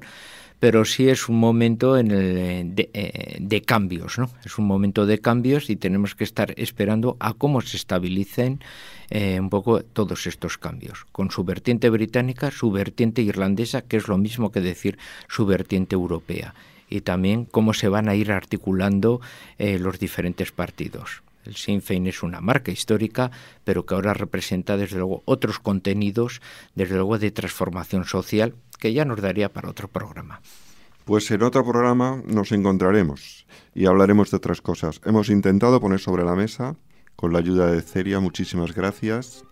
pero 0.61 0.85
sí 0.85 1.09
es 1.09 1.29
un 1.29 1.41
momento 1.41 1.97
eh, 1.97 2.05
eh, 2.07 3.37
de, 3.41 3.63
cambios, 3.63 4.19
¿no? 4.19 4.31
Es 4.45 4.59
un 4.59 4.67
momento 4.67 5.07
de 5.07 5.19
cambios 5.19 5.71
y 5.71 5.77
tenemos 5.77 6.15
que 6.15 6.23
estar 6.23 6.53
esperando 6.59 7.17
a 7.19 7.33
cómo 7.33 7.63
se 7.63 7.79
estabilicen 7.79 8.61
eh, 9.09 9.41
un 9.41 9.49
poco 9.49 9.83
todos 9.83 10.27
estos 10.27 10.59
cambios, 10.59 11.07
con 11.13 11.31
su 11.31 11.45
vertiente 11.45 11.89
británica, 11.89 12.51
su 12.51 12.71
vertiente 12.71 13.23
irlandesa, 13.23 13.81
que 13.81 13.97
es 13.97 14.07
lo 14.07 14.19
mismo 14.19 14.53
que 14.53 14.61
decir 14.61 14.99
su 15.29 15.47
vertiente 15.47 15.95
europea, 15.95 16.55
y 16.91 17.01
también 17.01 17.47
cómo 17.47 17.73
se 17.73 17.89
van 17.89 18.11
a 18.11 18.15
ir 18.15 18.31
articulando 18.31 19.21
los 19.59 19.99
diferentes 19.99 20.53
partidos. 20.53 21.23
El 21.45 21.57
Sinn 21.57 21.83
Féin 21.83 22.07
es 22.07 22.23
una 22.23 22.41
marca 22.41 22.71
histórica, 22.71 23.31
pero 23.65 23.87
que 23.87 23.95
ahora 23.95 24.15
representa 24.15 24.77
desde 24.77 24.99
luego 24.99 25.23
otros 25.25 25.59
contenidos, 25.59 26.41
desde 26.75 26.97
luego 26.97 27.19
de 27.19 27.31
transformación 27.31 28.05
social, 28.05 28.55
que 28.79 28.93
ya 28.93 29.05
nos 29.05 29.21
daría 29.21 29.53
para 29.53 29.71
otro 29.71 29.89
programa. 29.89 30.41
Pues 31.05 31.31
en 31.31 31.43
otro 31.43 31.65
programa 31.65 32.23
nos 32.27 32.53
encontraremos 32.53 33.47
y 33.75 33.87
hablaremos 33.87 34.31
de 34.31 34.37
otras 34.37 34.61
cosas. 34.61 35.01
Hemos 35.05 35.29
intentado 35.29 35.81
poner 35.81 35.99
sobre 35.99 36.25
la 36.25 36.35
mesa, 36.35 36.77
con 37.17 37.33
la 37.33 37.39
ayuda 37.41 37.71
de 37.71 37.83
Ceria, 37.83 38.21
muchísimas 38.21 38.75
gracias, 38.75 39.45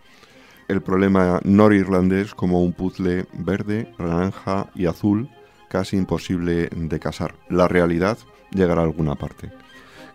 el 0.69 0.83
problema 0.83 1.41
norirlandés 1.45 2.35
como 2.35 2.63
un 2.63 2.75
puzzle 2.75 3.27
verde, 3.33 3.91
naranja 3.99 4.71
y 4.75 4.87
azul, 4.87 5.29
casi 5.69 5.97
imposible 5.97 6.69
de 6.71 7.01
casar. 7.01 7.35
La 7.49 7.69
realidad 7.69 8.19
llegará 8.51 8.83
a 8.83 8.85
alguna 8.85 9.15
parte. 9.15 9.51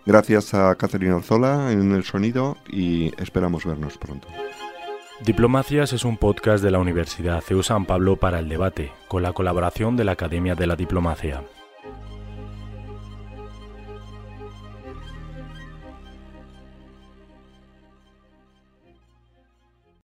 Gracias 0.06 0.52
a 0.52 0.74
Catherine 0.74 1.14
Arzola 1.14 1.72
en 1.72 1.92
el 1.92 2.04
sonido 2.04 2.58
y 2.68 3.12
esperamos 3.20 3.64
vernos 3.64 3.96
pronto. 3.96 4.28
Diplomacias 5.24 5.92
es 5.92 6.04
un 6.04 6.18
podcast 6.18 6.62
de 6.62 6.70
la 6.70 6.78
Universidad 6.78 7.40
CEU 7.40 7.62
San 7.62 7.86
Pablo 7.86 8.16
para 8.16 8.40
el 8.40 8.48
debate, 8.48 8.92
con 9.08 9.22
la 9.22 9.32
colaboración 9.32 9.96
de 9.96 10.04
la 10.04 10.12
Academia 10.12 10.54
de 10.54 10.66
la 10.66 10.76
Diplomacia. 10.76 11.42